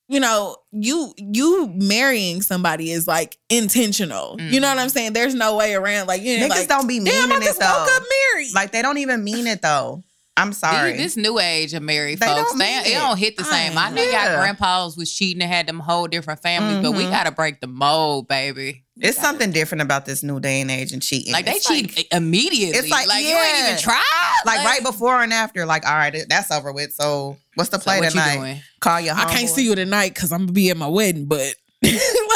[0.08, 4.40] you know, you you marrying somebody is like intentional.
[4.40, 5.14] You know what I'm saying?
[5.14, 6.08] There's no way around.
[6.08, 8.54] Like, you know, Niggas like, don't be damn, I meaning it just woke up married.
[8.54, 10.04] Like they don't even mean it though.
[10.36, 10.94] I'm sorry.
[10.94, 12.94] This, new age of married They folks, don't they, it it.
[12.96, 13.78] don't hit the same.
[13.78, 17.06] I ain't know y'all grandpas was cheating and had them whole different families, but we
[17.06, 17.12] Mhm.
[17.12, 18.83] gotta break the mold, baby.
[18.98, 21.34] It's something different about this new day and age and cheating.
[21.34, 22.78] Like they It's cheat immediately.
[22.78, 24.42] it's like, you ain't even tried.
[24.46, 25.66] like right before and after.
[25.66, 26.94] Like all right, that's over with.
[26.94, 28.34] So what's the So play what tonight?
[28.34, 28.62] you doing?
[28.80, 29.16] Call your.
[29.16, 29.56] I can't homeboy.
[29.56, 31.94] see you tonight because I'm gonna be at my wedding, but like,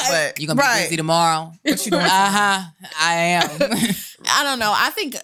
[0.09, 0.83] But You gonna be right.
[0.85, 1.51] busy tomorrow?
[1.61, 2.03] What you doing?
[2.03, 2.63] Uh huh.
[2.99, 3.49] I am.
[4.29, 4.73] I don't know.
[4.75, 5.15] I think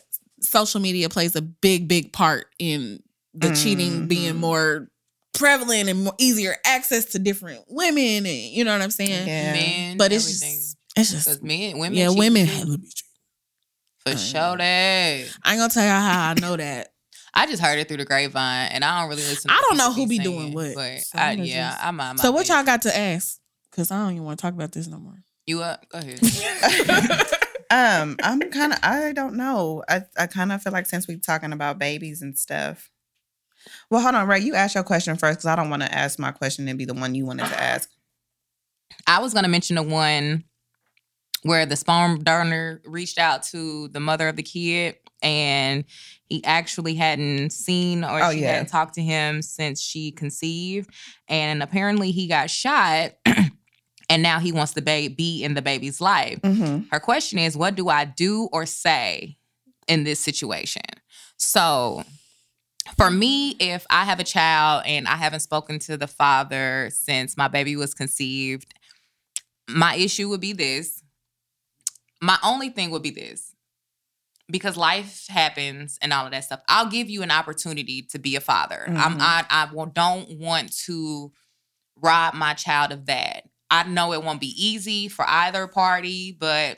[0.42, 3.02] social media plays a big, big part in
[3.34, 4.88] the cheating being more
[5.34, 9.28] prevalent and more easier access to different women, and you know what I'm saying.
[9.28, 9.54] Yeah.
[9.54, 10.58] Men, But it's everything.
[10.60, 12.52] just, it's just, Because men, women, yeah, cheat women too.
[12.54, 13.10] have to be cheating.
[14.00, 14.58] for I sure.
[14.58, 16.89] That I ain't gonna tell y'all how I know that.
[17.36, 19.50] I just heard it through the grapevine, and I don't really listen.
[19.50, 22.00] I don't know who be saying, doing what, but so I, I'ma yeah, just- I'm
[22.00, 23.39] on my So what y'all got to ask?
[23.72, 25.16] Because I don't even want to talk about this no more.
[25.48, 25.84] You up?
[25.89, 26.20] Go ahead.
[27.72, 28.80] um, I'm kind of.
[28.84, 29.84] I don't know.
[29.89, 32.89] I I kind of feel like since we're talking about babies and stuff.
[33.89, 34.39] Well, hold on, Ray.
[34.41, 36.86] You ask your question first because I don't want to ask my question and be
[36.86, 37.89] the one you wanted to ask.
[39.08, 40.44] I was gonna mention the one
[41.44, 45.86] where the sperm donor reached out to the mother of the kid and
[46.26, 48.54] he actually hadn't seen or Oh, she yeah.
[48.54, 50.89] hadn't talked to him since she conceived.
[51.28, 53.12] And apparently he got shot
[54.10, 56.39] and now he wants to ba- be in the baby's life.
[56.41, 56.88] Mm-hmm.
[56.91, 59.38] Her question is, what do I do or say
[59.88, 60.82] in this situation?
[61.38, 62.04] So,
[62.98, 67.38] for me, if I have a child and I haven't spoken to the father since
[67.38, 68.74] my baby was conceived,
[69.70, 71.02] my issue would be this.
[72.24, 73.53] My only thing would be this.
[74.49, 76.61] Because life happens and all of that stuff.
[76.67, 78.86] I'll give you an opportunity to be a father.
[78.88, 79.21] I'm Mhm.
[79.21, 81.32] I I don't want to
[81.95, 83.43] rob my child of that.
[83.69, 86.78] I know it won't be easy for either party, but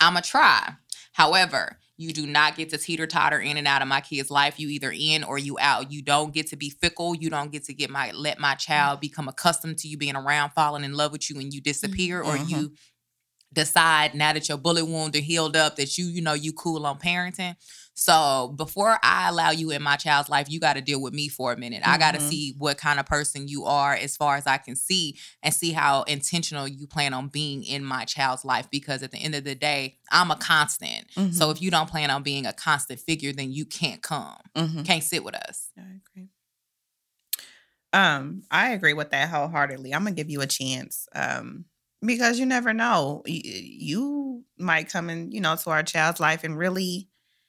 [0.00, 0.74] I'm going to try.
[1.12, 4.58] However, you do not get to teeter totter in and out of my kid's life.
[4.60, 5.90] You either in or you out.
[5.90, 7.14] You don't get to be fickle.
[7.14, 10.50] You don't get to get my let my child become accustomed to you being around,
[10.50, 12.48] falling in love with you, and you disappear, or Mhm.
[12.48, 12.72] you
[13.56, 16.86] decide now that your bullet wound are healed up that you you know you cool
[16.86, 17.56] on parenting.
[17.98, 21.28] So before I allow you in my child's life, you got to deal with me
[21.28, 21.80] for a minute.
[21.82, 24.76] I got to see what kind of person you are as far as I can
[24.76, 29.12] see and see how intentional you plan on being in my child's life because at
[29.12, 31.06] the end of the day, I'm a constant.
[31.16, 31.32] Mm-hmm.
[31.32, 34.36] So if you don't plan on being a constant figure, then you can't come.
[34.54, 34.82] Mm-hmm.
[34.82, 35.70] Can't sit with us.
[35.78, 36.28] I agree.
[37.94, 39.94] Um, I agree with that wholeheartedly.
[39.94, 41.08] I'm gonna give you a chance.
[41.14, 41.64] Um,
[42.06, 43.22] because you never know.
[43.26, 47.08] You might come in, you know, to our child's life and really,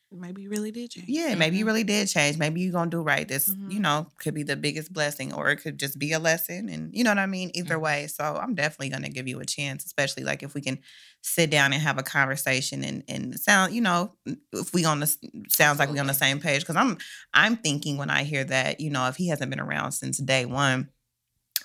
[0.10, 1.08] Maybe you really did change.
[1.10, 1.68] yeah, maybe you Mhm.
[1.68, 2.38] really did change.
[2.38, 3.28] Maybe you're gonna do right.
[3.28, 3.82] This, you Mhm.
[3.82, 6.70] know, could be the biggest blessing, or it could just be a lesson.
[6.70, 7.52] And you know what I mean?
[7.54, 7.82] Either Mhm.
[7.82, 8.08] way.
[8.08, 10.80] So I'm definitely gonna give you a chance, especially like if we can
[11.22, 14.14] sit down and have a conversation and and sound, you know,
[14.54, 15.08] if we on the
[15.50, 16.66] sounds like we on the same page.
[16.66, 16.98] Cause I'm
[17.34, 20.46] I'm thinking when I hear that, you know, if he hasn't been around since day
[20.46, 20.90] one,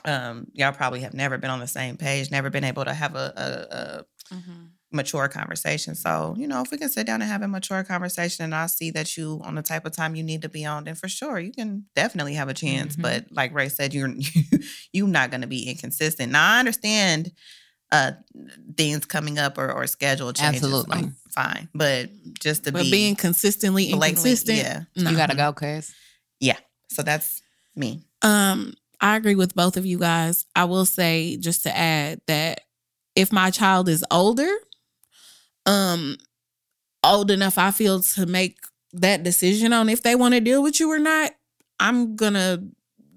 [0.05, 3.15] um, y'all probably have never been on the same page, never been able to have
[3.15, 4.69] a, a, a Mhm.
[4.91, 5.95] mature conversation.
[5.95, 8.67] So, you know, if we can sit down and have a mature conversation and I
[8.67, 11.09] see that you on the type of time you need to be on, then for
[11.09, 12.97] sure you can definitely have a chance.
[12.97, 13.03] Mhm.
[13.03, 14.13] But like Ray said, you're
[14.93, 16.33] you're not gonna be inconsistent.
[16.33, 17.33] Now I understand
[17.91, 18.13] uh
[18.77, 20.63] things coming up or, or schedule changes.
[20.63, 20.97] Absolutely.
[20.99, 21.69] I'm fine.
[21.75, 24.59] But just to But be being consistently inconsistent.
[24.59, 24.83] yeah.
[24.97, 25.11] no.
[25.11, 25.93] You gotta go, cuz.
[26.41, 26.59] Yeah.
[26.91, 27.43] So that's
[27.77, 28.05] me.
[28.23, 30.47] Um, I agree with both of you guys.
[30.57, 32.61] I will say just to add that
[33.17, 34.51] if my child is older,
[35.67, 36.17] um,
[37.05, 38.59] old enough, I feel to make
[38.95, 41.33] that decision on if they want to deal with you or not,
[41.81, 42.63] I'm gonna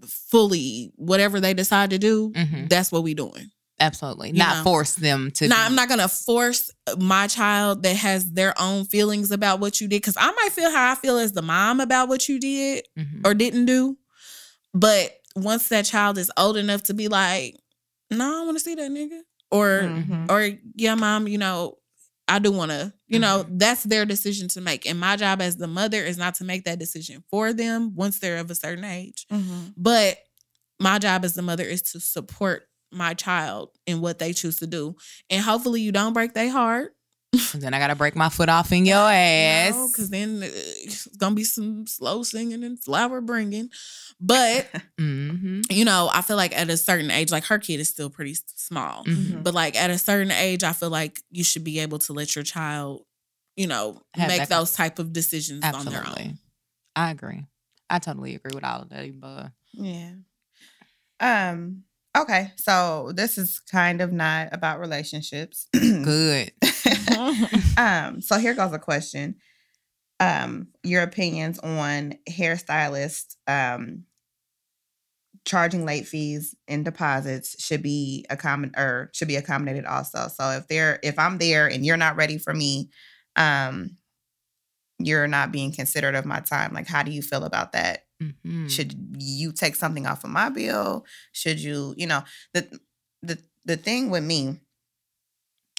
[0.08, 2.32] fully whatever they decide to do.
[2.32, 2.70] Mhm.
[2.70, 3.52] That's what we doing.
[3.80, 4.30] Absolutely.
[4.30, 4.64] You not know.
[4.64, 5.48] force them to.
[5.50, 9.88] Be- I'm not gonna force my child that has their own feelings about what you
[9.88, 12.86] did because I might feel how I feel as the mom about what you did
[12.98, 13.22] Mhm.
[13.26, 13.98] or didn't do.
[14.74, 17.56] But once that child is old enough to be like,
[18.12, 19.22] no, I want to see that nigga.
[19.52, 20.30] Or Mhm.
[20.32, 21.78] or yeah, mom, you know,
[22.28, 23.58] I do want to, you know, Mm-hmm.
[23.60, 24.86] that's their decision to make.
[24.88, 28.18] And my job as the mother is not to make that decision for them once
[28.20, 29.28] they're of a certain age.
[29.32, 29.74] Mhm.
[29.78, 30.18] But
[30.80, 34.68] my job as the mother is to support my child in what they choose to
[34.68, 34.96] do.
[35.30, 36.96] And hopefully you don't break their heart.
[37.54, 39.92] And then I gotta break my foot off in your ass.
[39.92, 43.70] Because then uh, it's gonna be some slow singing and flower bringing.
[44.20, 44.68] But
[45.00, 48.10] hmm you know, I feel like at a certain age, like her kid is still
[48.10, 49.44] pretty s- small, Mhm.
[49.44, 52.36] but like at a certain age, I feel like you should be able to let
[52.36, 53.04] your child,
[53.56, 56.40] you know, Have make that- those type of decisions on their own.
[56.96, 57.46] I agree.
[57.90, 60.12] I totally agree with all of that, but Yeah.
[61.20, 61.84] Um,
[62.18, 62.52] okay.
[62.58, 65.68] So this is kind of not about relationships.
[65.74, 66.52] good.
[67.78, 69.36] um, so here goes a question.
[70.20, 74.04] Um, your opinions on hairstylists um
[75.46, 80.28] charging late fees and deposits should be accommod or should be accommodated also.
[80.28, 82.90] So if they're if I'm there and you're not ready for me,
[83.36, 83.98] um
[85.00, 86.74] you're not being considerate of my time.
[86.74, 88.02] Like how do you feel about that?
[88.22, 88.70] Mhm.
[88.72, 92.24] should you take something off of my bill should you you know
[92.54, 92.80] the
[93.22, 94.60] the the thing with me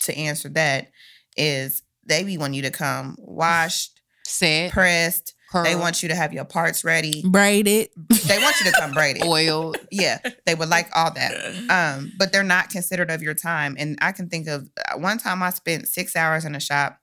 [0.03, 0.91] to answer that
[1.37, 6.33] is they be want you to come washed Set, pressed they want you to have
[6.33, 7.89] your parts ready Braided.
[8.27, 9.73] they want you to come braided oil.
[9.93, 11.35] yeah they would like all that
[11.71, 15.19] um but they're not considered of your time and i can think of uh, one
[15.19, 16.99] time i spent six hours in a shop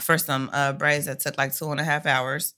[0.00, 2.54] for some uh braids that took like two and a half hours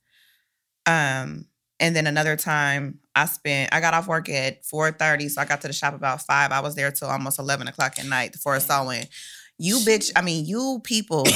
[0.86, 1.46] Um,
[1.78, 5.60] and then another time I spent I got off work at 4:30, so I got
[5.62, 6.52] to the shop about five.
[6.52, 9.04] I was there till almost 11 o'clock at night for a sew-in.
[9.62, 11.24] You bitch, I mean you people.
[11.24, 11.32] no,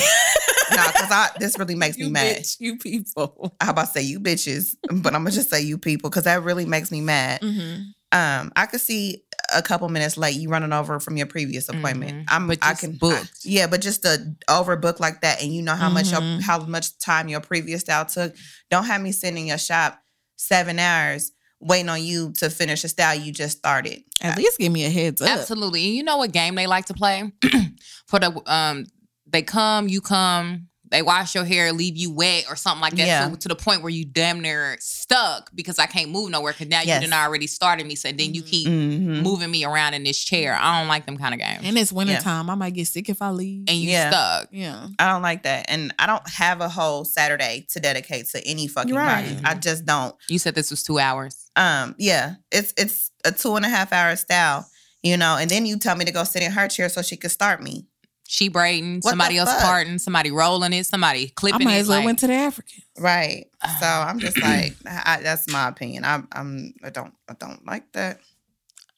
[0.86, 2.36] because I this really makes you me mad.
[2.38, 3.54] bitch, you people.
[3.60, 6.64] I about say you bitches, but I'm gonna just say you people because that really
[6.64, 7.40] makes me mad.
[7.42, 7.82] Mm-hmm.
[8.18, 12.12] Um, I could see a couple minutes late you running over from your previous appointment.
[12.12, 12.24] Mhm.
[12.28, 13.40] I'm, But I can booked.
[13.44, 16.96] yeah, but just to overbook like that, and you know how much your, how much
[16.98, 18.34] time your previous style took.
[18.70, 20.00] Don't have me sitting in your shop
[20.36, 21.32] seven hours
[21.64, 24.02] waiting on you to finish a style you just started.
[24.22, 25.28] At least give me a heads up.
[25.30, 25.84] Absolutely.
[25.86, 27.32] And you know what game they like to play?
[28.06, 28.86] For the um
[29.26, 33.06] they come, you come, they wash your hair, leave you wet or something like that.
[33.06, 33.28] Yeah.
[33.30, 36.68] To, to the point where you damn near stuck because I can't move nowhere because
[36.68, 37.02] now Yes.
[37.02, 37.94] you done already started me.
[37.96, 39.22] So then you keep Mhm.
[39.22, 40.54] moving me around in this chair.
[40.60, 41.62] I don't like them kind of games.
[41.64, 42.48] and it's wintertime.
[42.50, 43.64] I might get sick if I leave.
[43.68, 44.10] And you Yeah.
[44.10, 44.48] stuck.
[44.52, 44.86] yeah.
[44.98, 48.68] I don't like that, and I don't have a whole Saturday to dedicate to any
[48.68, 49.34] fucking Right.
[49.34, 49.40] body.
[49.44, 50.14] I just don't.
[50.28, 51.36] You said this was two hours.
[51.56, 54.68] Um, yeah, it's it's a two and a half hour style,
[55.02, 57.16] you know, and then you tell me to go sit in her chair so she
[57.16, 57.86] could start me.
[58.26, 59.62] She braiding, What somebody else fuck?
[59.62, 61.80] parting, somebody rolling it, somebody clipping I clipping might it.
[61.80, 62.82] as well like- went to the African.
[62.98, 63.46] Right.
[63.80, 66.04] So I'm just like, I, that's my opinion.
[66.06, 68.20] I'm, I'm, I don't, I don't like that.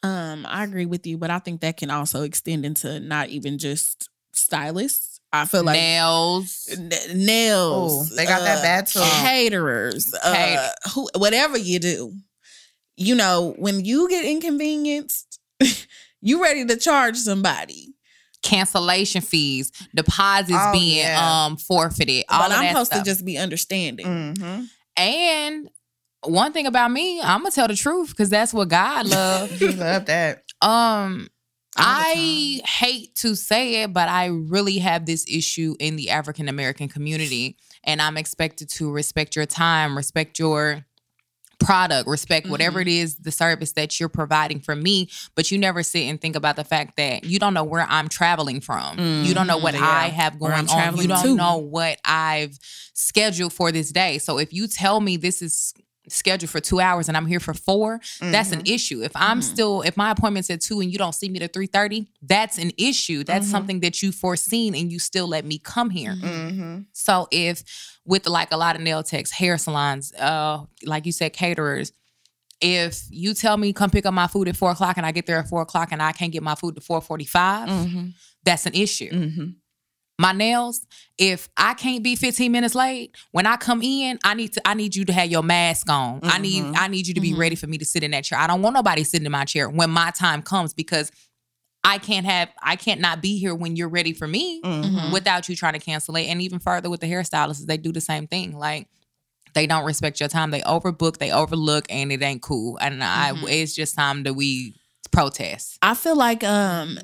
[0.04, 3.58] Um, I agree with you, but I think that can also extend into not even
[3.58, 5.18] just stylists.
[5.32, 6.68] I feel like nails.
[6.72, 8.12] n- nails.
[8.12, 9.00] Ooh, they got that bad too.
[9.00, 12.14] Caterers, uh, Cater- who, whatever you do,
[12.96, 15.38] you know, when you get inconvenienced,
[16.22, 17.94] you ready to charge somebody.
[18.42, 21.44] cancellation fees, deposits Oh, being yeah.
[21.46, 22.24] um forfeited.
[22.28, 23.04] All but of I'm that supposed stuff.
[23.04, 24.06] to just be understanding.
[24.06, 24.64] Mm-hmm.
[24.96, 25.68] and
[26.24, 29.60] one thing about me, I'm gonna tell the truth because that's what God loves.
[29.60, 30.42] You love that.
[30.62, 31.28] um,
[31.78, 36.88] I hate to say it, but I really have this issue in the African American
[36.88, 40.85] community, and I'm expected to respect your time, respect your
[41.58, 42.88] product, respect whatever Mm-hmm.
[42.88, 45.08] it is, the service that you're providing for me.
[45.34, 48.08] But you never sit and think about the fact that you don't know where I'm
[48.08, 48.98] traveling from.
[49.24, 49.88] You don't know what Mhm, yeah.
[49.90, 50.96] I have going on.
[50.98, 51.34] You don't to.
[51.34, 52.58] know what I've
[52.94, 54.18] scheduled for this day.
[54.18, 55.72] So if you tell me this is
[56.08, 58.70] scheduled for two hours and I'm here for 4 that's an Mhm.
[58.72, 59.02] issue.
[59.02, 59.42] If I'm Mhm.
[59.42, 62.58] still, if my appointment's at two and you don't see me to three thirty, that's
[62.58, 63.24] an issue.
[63.24, 63.50] That's Mhm.
[63.50, 66.14] something that you foreseen and you still let me come here.
[66.14, 66.82] Mm-hmm.
[66.92, 67.64] So if
[68.06, 71.92] with like a lot of nail techs, hair salons, uh, like you said, caterers,
[72.60, 75.26] if you tell me come pick up my food at four o'clock and I get
[75.26, 78.06] there at four o'clock and I can't get my food to four forty five, Mm-hmm.
[78.44, 79.10] that's an issue.
[79.10, 79.44] Mm-hmm.
[80.18, 80.80] My nails,
[81.18, 84.72] if I can't be 15 minutes late, when I come in, I need to I
[84.72, 86.20] need you to have your mask on.
[86.22, 86.74] I need Mhm.
[86.78, 87.38] I need you to be Mhm.
[87.38, 88.38] ready for me to sit in that chair.
[88.38, 91.12] I don't want nobody sitting in my chair when my time comes because
[91.86, 95.12] I can't have I can't not be here when you're ready for me Mm-hmm.
[95.12, 96.24] without you trying to cancel it.
[96.26, 98.58] And even further with the hairstylists, they do the same thing.
[98.58, 98.88] Like
[99.54, 100.50] they don't respect your time.
[100.50, 102.76] They overbook, they overlook, and it ain't cool.
[102.78, 103.50] And I Mhm.
[103.50, 104.74] it's just time that we
[105.12, 105.78] protest.
[105.80, 106.98] I feel like um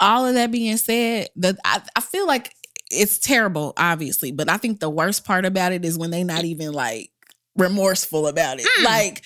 [0.00, 2.54] all of that being said, the I, I feel like
[2.90, 6.44] it's terrible, obviously, but I think the worst part about it is when they not
[6.44, 7.10] even like
[7.56, 8.66] remorseful about it.
[8.80, 8.84] Mm.
[8.84, 9.24] Like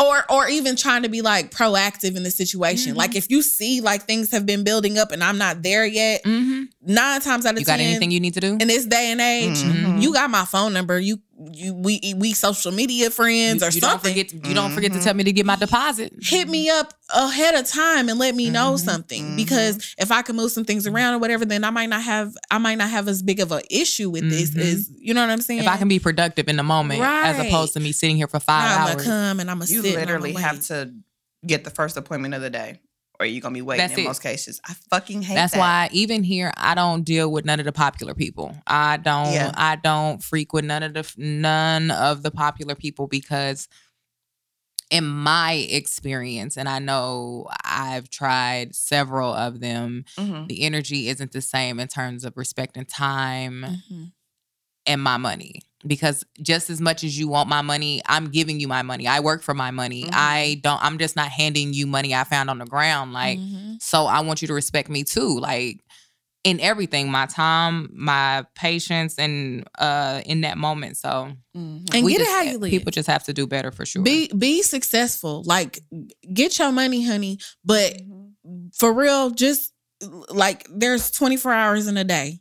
[0.00, 2.94] or or even trying to be like proactive in the situation.
[2.94, 2.96] Mhm.
[2.96, 6.22] Like if you see like things have been building up and I'm not there yet,
[6.24, 6.62] Mm-hmm.
[6.86, 8.56] nine times out of You got ten anything you need to do?
[8.60, 10.02] in this day and age, Mhm.
[10.02, 10.98] you got my phone number.
[11.00, 11.20] You
[11.54, 14.10] you we we social media friends you, or you don't something.
[14.12, 14.28] forget.
[14.28, 15.04] To, you don't forget to Mhm.
[15.04, 16.12] tell me to get my deposit.
[16.20, 19.36] hit me up ahead of time and let me know Mhm, something mhm.
[19.36, 22.34] because if I can move some things around or whatever, then I might not have
[22.50, 24.54] I might not have as big of an issue with this.
[24.54, 25.60] Is you know what I'm saying?
[25.60, 27.26] If I can be productive in the moment, right.
[27.28, 29.04] as opposed to me sitting here for 5 I'm gonna hours.
[29.04, 29.86] come and I'm gonna You sit.
[29.86, 30.92] and I'ma literally have to
[31.46, 32.78] get the first appointment of the day,
[33.22, 34.08] or you're gonna be waiting That's in it.
[34.08, 34.60] most cases.
[34.64, 35.58] I fucking hate That's that.
[35.60, 38.56] why even here I don't deal with none of the popular people.
[38.66, 39.52] I don't Yeah.
[39.54, 43.68] I don't freak with none of the none of the popular people because
[44.90, 50.48] in my experience and I know I've tried several of them, Mhm.
[50.48, 54.12] the energy isn't the same in terms of respecting time Mhm.
[54.84, 58.68] and my money because just as much as you want my money i'm giving you
[58.68, 60.10] my money i work for my money Mhm.
[60.12, 63.82] i don't i'm just not handing you money i found on the ground like Mhm.
[63.82, 65.80] so i want you to respect me too like
[66.44, 71.94] in everything my time my patience and uh in that moment so Mhm.
[71.94, 72.70] And we get it how you live.
[72.70, 75.42] people just have to do better for sure Be be successful.
[75.44, 75.80] Like
[76.32, 77.38] get your money, honey.
[77.64, 78.74] But Mhm.
[78.74, 79.72] for real, just
[80.30, 82.40] like there's 24 hours in a day.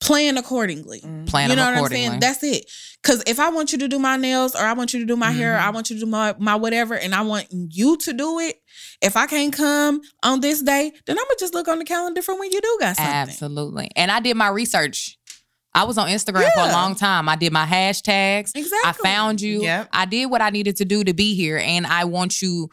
[0.00, 1.00] Plan accordingly.
[1.00, 1.26] Mhm.
[1.28, 2.20] plan you know them what I'm accordingly saying?
[2.20, 2.70] That's it.
[3.02, 5.16] Because if I want you to do my nails or I want you to do
[5.16, 5.62] my hair, Mhm.
[5.62, 8.56] I want you to do my, my whatever, and I want you to do it.
[9.02, 12.22] If I can't come on this day, then I'm gonna just look on the calendar
[12.22, 13.14] for when you do got something.
[13.14, 15.16] absolutely and i did my research
[15.72, 17.28] I was on Instagram for a long time.
[17.28, 18.50] I did my hashtags.
[18.56, 18.80] Exactly.
[18.84, 19.62] I found you.
[19.62, 19.88] Yep.
[19.92, 21.58] I did what I needed to do to be here.
[21.58, 22.70] And I want you,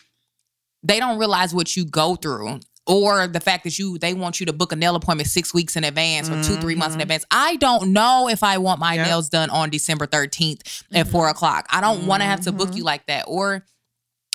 [0.81, 2.59] they don't realize what you go through.
[2.87, 5.75] Or the fact that you they want you to book a nail appointment six weeks
[5.75, 7.03] in advance or two, three months in Mhm.
[7.03, 7.25] advance.
[7.29, 9.07] I don't know if I want my Yep.
[9.07, 10.61] nails done on December 13th
[10.93, 11.11] at mm-hmm.
[11.11, 11.65] four o'clock.
[11.69, 12.85] I don't want to have to book you mm-hmm.
[12.85, 13.25] like that.
[13.27, 13.65] Or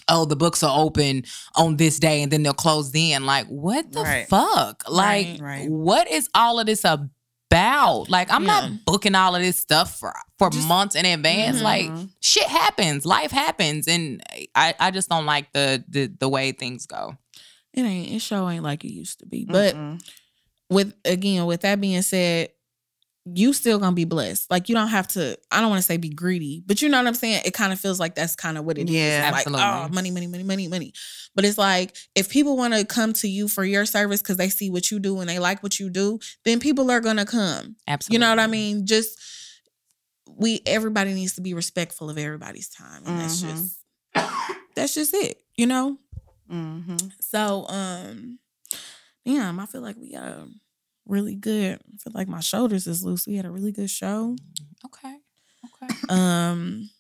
[0.09, 1.24] oh, the books are open
[1.55, 3.24] on this day and then they'll close then.
[3.24, 4.28] Like, what the Right.
[4.28, 4.82] fuck?
[4.88, 5.40] Like, Right.
[5.40, 5.70] Right.
[5.70, 8.11] what is all of this about?
[8.11, 8.61] Like, I'm Yeah.
[8.61, 11.61] not booking all of this stuff for for Just- months in advance.
[11.62, 12.05] Like, mm-hmm.
[12.20, 14.22] shit happens, life happens, and
[14.55, 17.16] I I just don't like the the the way things go.
[17.75, 18.12] It ain't.
[18.12, 19.45] It show ain't like it used to be.
[19.45, 20.03] But Mm-mm.
[20.70, 22.51] with again, with that being said,
[23.25, 24.51] you still gonna be blessed.
[24.51, 25.39] Like you don't have to.
[25.51, 27.43] I don't want to say be greedy, but you know what I'm saying.
[27.45, 28.95] It kind of feels like that's kind of what it is.
[28.95, 29.29] Yeah.
[29.29, 29.64] It's Absolutely.
[29.64, 30.93] Like oh, money, money, money, money, money.
[31.35, 34.49] But it's like if people want to come to you for your service because they
[34.49, 37.77] see what you do and they like what you do, then people are gonna come.
[37.87, 38.87] Absolutely, You know what I mean?
[38.87, 39.18] Just
[40.27, 43.51] we everybody needs to be respectful of everybody's time, and that's Mhm.
[43.51, 43.79] just
[44.75, 45.41] that's just it.
[45.57, 45.99] You know.
[46.53, 47.12] Mhm.
[47.20, 48.38] So, um,
[49.24, 50.48] damn, I feel like we got a
[51.07, 51.80] really good.
[51.82, 53.26] I feel like my shoulders is loose.
[53.26, 54.36] We had a really good show.
[54.84, 55.16] Okay,
[55.82, 55.94] okay.
[56.09, 56.90] Um,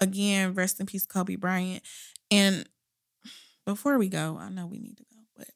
[0.00, 1.82] again, rest in peace, Kobe Bryant.
[2.30, 2.68] And
[3.66, 5.48] before we go, I know we need to go, but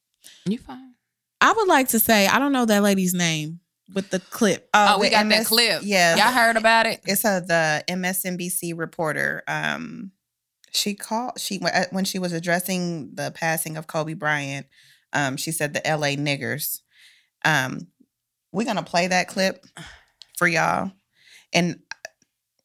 [0.46, 0.94] You fine?
[1.40, 3.60] I would like to say I don't know that lady's name
[3.94, 4.68] with the clip.
[4.74, 5.82] Oh, we the got that clip.
[5.84, 7.00] Yeah, Y'all heard about it?
[7.04, 9.42] it's a the MSNBC reporter.
[9.46, 10.12] Um,
[10.72, 11.60] she called she
[11.90, 14.66] when she was addressing the passing of Kobe Bryant.
[15.12, 16.16] Um, she said the L.A.
[16.16, 16.80] niggers.
[17.44, 17.88] Um,
[18.52, 19.64] we're gonna play that clip
[20.36, 20.92] for y'all,
[21.52, 21.80] and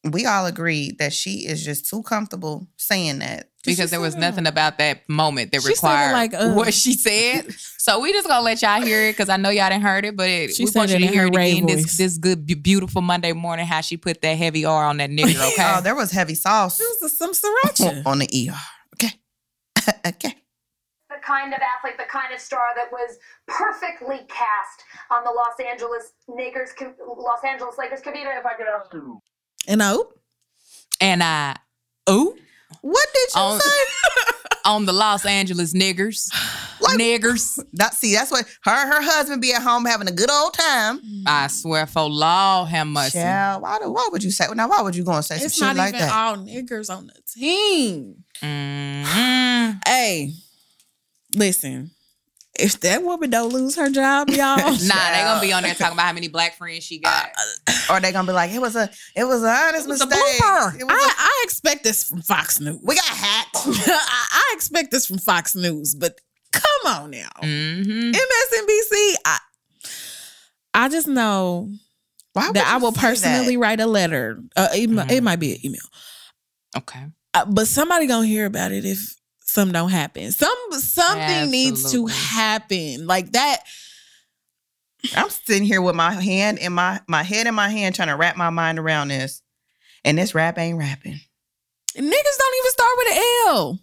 [0.04, 3.48] we all agreed that she is just too comfortable saying that.
[3.64, 4.20] Did she because there say was that?
[4.20, 7.50] nothing about that moment that She required like, uh, what she said.
[7.78, 10.16] so we just gonna let y'all hear it because I know y'all didn't heard it,
[10.16, 11.66] but it, She we said want you it to hear it Ray again.
[11.66, 11.96] This voice.
[11.96, 15.34] this good, beautiful Monday morning, how she put that heavy R on that nigga.
[15.52, 18.02] Okay, Oh, there was heavy sauce This was some sriracha.
[18.06, 18.54] on the ER.
[18.94, 19.12] Okay,
[20.06, 20.34] okay.
[21.10, 23.16] the kind of athlete, the kind of star that was
[23.48, 26.70] perfectly cast on the Los Angeles Lakers,
[27.16, 28.00] Los Angeles Lakers.
[28.00, 29.20] Kavita, if I could ask you.
[29.68, 30.12] and oh,
[31.00, 31.56] and I,
[32.10, 32.36] ooh,
[32.82, 33.70] What did you On- say?
[34.66, 36.28] on the Los Angeles niggers,
[36.80, 37.58] Like- niggers.
[37.74, 41.00] That, see, that's what her her husband be at home having a good old time.
[41.26, 43.18] I swear for law, have mercy.
[43.18, 44.46] Yeah, why, do- why would you say?
[44.54, 46.14] Now, why would you go and say it's some not shit like even that?
[46.14, 48.24] all niggers on the team.
[48.42, 49.80] Mhm.
[49.86, 50.32] Hey,
[51.34, 51.90] listen.
[52.56, 55.94] If that woman don't lose her job, y'all, Nah, they gonna be on there talking
[55.94, 57.30] about how many black friends she got.
[57.90, 60.06] or they gonna be like, it was a it was an honest It was a
[60.06, 60.22] mistake.
[60.40, 60.80] blooper.
[60.80, 62.78] It was I, I expect this from Fox News.
[62.82, 63.56] we got hacked.
[63.66, 66.20] I, I expect this from Fox News, but
[66.52, 69.14] come on now, hmm MSNBC.
[69.24, 69.38] I,
[70.74, 71.70] I just know
[72.34, 73.60] that I will personally that?
[73.60, 74.38] write a letter.
[74.56, 75.80] Uh, it, mi- it might be an email,
[76.76, 77.06] Okay.
[77.34, 79.14] uh, but somebody gonna hear about it if
[79.44, 80.32] something don't happen.
[80.32, 83.58] Some something needs to happen like that.
[85.16, 88.16] I'm sitting here with my hand in my my head in my hand trying to
[88.16, 89.42] wrap my mind around this,
[90.04, 91.20] and this rap ain't rapping.
[91.96, 92.00] Niggas
[92.38, 93.78] don't even start with an L.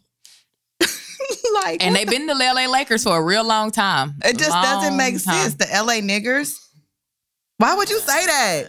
[1.64, 4.16] like, And they've been to the LA Lakers for a real long time.
[4.26, 5.49] it just doesn't make time.
[5.49, 5.53] sense.
[5.55, 6.57] The LA niggers.
[7.57, 8.66] Why would you say that?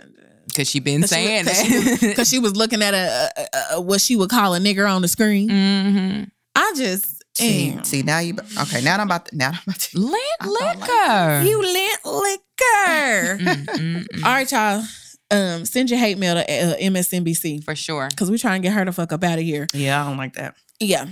[0.55, 1.55] Cause she been saying that.
[1.55, 2.17] Cause she, was, that.
[2.17, 5.01] 'cause she was looking at a, a, a what she would call a nigger on
[5.03, 5.49] the screen.
[5.49, 6.23] hmm
[6.55, 8.83] I just See, see now you okay.
[8.83, 9.99] Now I'm about to now I'm about to.
[9.99, 11.43] Lint don't like liquor.
[11.49, 13.39] you lit liquor.
[13.39, 14.25] Mm, mm, mm.
[14.25, 14.85] All right, y'all.
[15.31, 18.09] Um, send your hate mail to uh, MSNBC For sure.
[18.11, 19.67] because we're trying to get her the fuck up out of here.
[19.73, 20.55] Yeah, I don't like that.
[20.79, 21.07] Yeah.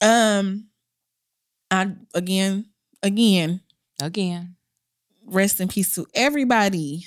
[0.00, 0.68] Um.
[1.68, 2.66] I again,
[3.02, 3.60] again,
[4.00, 4.54] Again.
[5.26, 7.06] rest in peace to everybody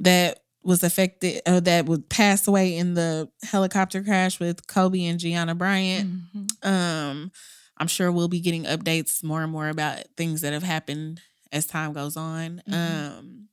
[0.00, 5.18] that was affected uh, that would pass away in the helicopter crash with Kobe and
[5.20, 6.10] Gianna Bryant.
[6.10, 6.68] Mm-hmm.
[6.68, 7.30] Um,
[7.78, 11.20] I'm sure we'll be getting updates more and more about things that have happened
[11.52, 12.62] as time goes on.
[12.68, 12.74] Mhm.
[12.74, 13.48] Um,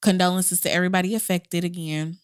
[0.00, 2.18] condolences to everybody affected again.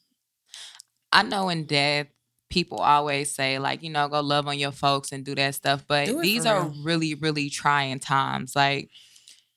[1.13, 2.07] I know in death,
[2.51, 5.85] people always say, like, you know, go love on your folks and do that stuff.
[5.87, 6.83] But Do these are real.
[6.85, 8.55] really, really trying times.
[8.57, 8.91] Like,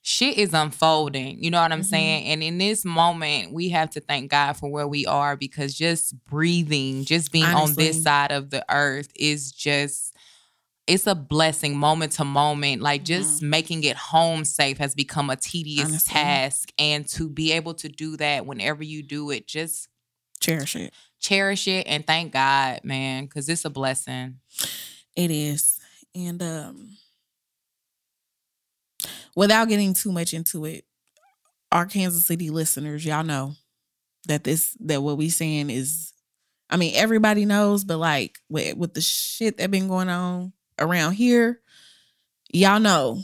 [0.02, 1.42] shit is unfolding.
[1.42, 1.84] You know what I'm Mhm.
[1.90, 2.24] saying?
[2.26, 6.14] And in this moment, we have to thank God for where we are because just
[6.26, 10.14] breathing, just being on this side of the earth is just.
[10.86, 12.80] It's a blessing moment to moment.
[12.80, 15.92] Like just making it home safe has become a tedious Mm-hmm.
[15.92, 16.12] Honestly.
[16.14, 16.72] task.
[16.78, 19.88] And to be able to do that whenever you do it, just
[20.40, 20.94] Cherish it.
[21.20, 24.36] cherish it and thank God, man, because it's a blessing.
[25.14, 25.78] It is.
[26.14, 26.96] And um
[29.38, 30.84] without getting too much into it,
[31.70, 33.54] our Kansas City listeners, y'all know
[34.26, 36.12] that this that what we saying is
[36.68, 41.12] I mean, everybody knows, but like with, with the shit that been going on around
[41.12, 41.60] here,
[42.52, 43.22] y'all know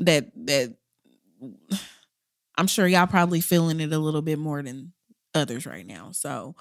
[0.00, 0.74] that that
[2.56, 4.92] I'm sure y'all probably feeling it a little bit more than
[5.36, 6.10] others right now.
[6.10, 6.56] So,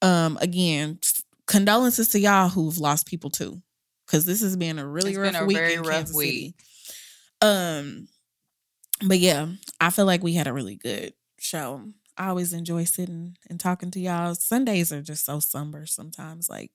[0.00, 0.98] um, again,
[1.46, 3.60] condolences to y'all who've lost people too,
[4.06, 6.16] because this has been a really It's rough been a week very in rough Kansas
[6.16, 6.54] City.
[7.42, 8.08] Um,
[9.02, 9.46] but yeah,
[9.80, 11.82] I feel like we had a really good show.
[12.16, 14.34] I always enjoy sitting and talking to y'all.
[14.34, 16.48] Sundays are just so somber sometimes.
[16.48, 16.70] Like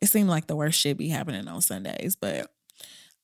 [0.00, 2.50] it seemed like the worst shit be happening on Sundays, but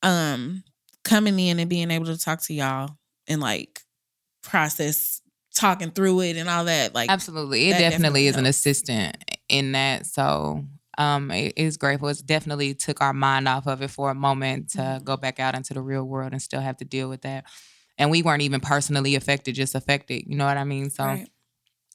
[0.02, 0.64] um
[1.04, 2.96] coming in and being able to talk to y'all
[3.28, 3.80] and like
[4.42, 5.20] process
[5.54, 7.68] talking through it and all that like Absolutely.
[7.68, 9.16] It definitely, definitely is an assistant
[9.48, 10.06] in that.
[10.06, 10.64] So
[10.98, 12.08] um it is grateful.
[12.08, 15.04] It's definitely took our mind off of it for a moment to Mhm.
[15.04, 17.44] go back out into the real world and still have to deal with that.
[17.98, 20.24] And we weren't even personally affected, just affected.
[20.26, 20.90] You know what I mean?
[20.90, 21.28] So right.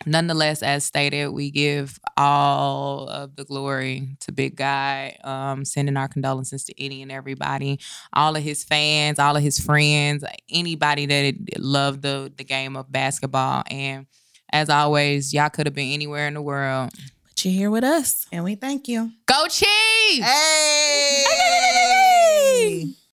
[0.05, 6.07] nonetheless, as stated, we give all of the glory to Big Guy, um, sending our
[6.07, 7.79] condolences to any and everybody,
[8.13, 12.91] all of his fans, all of his friends, anybody that loved the the game of
[12.91, 13.63] basketball.
[13.69, 14.05] And
[14.51, 16.91] as always, y'all could have been anywhere in the world.
[17.23, 18.25] But you're here with us.
[18.31, 19.11] And we thank you.
[19.25, 20.25] Go Chiefs!
[20.25, 21.25] Hey!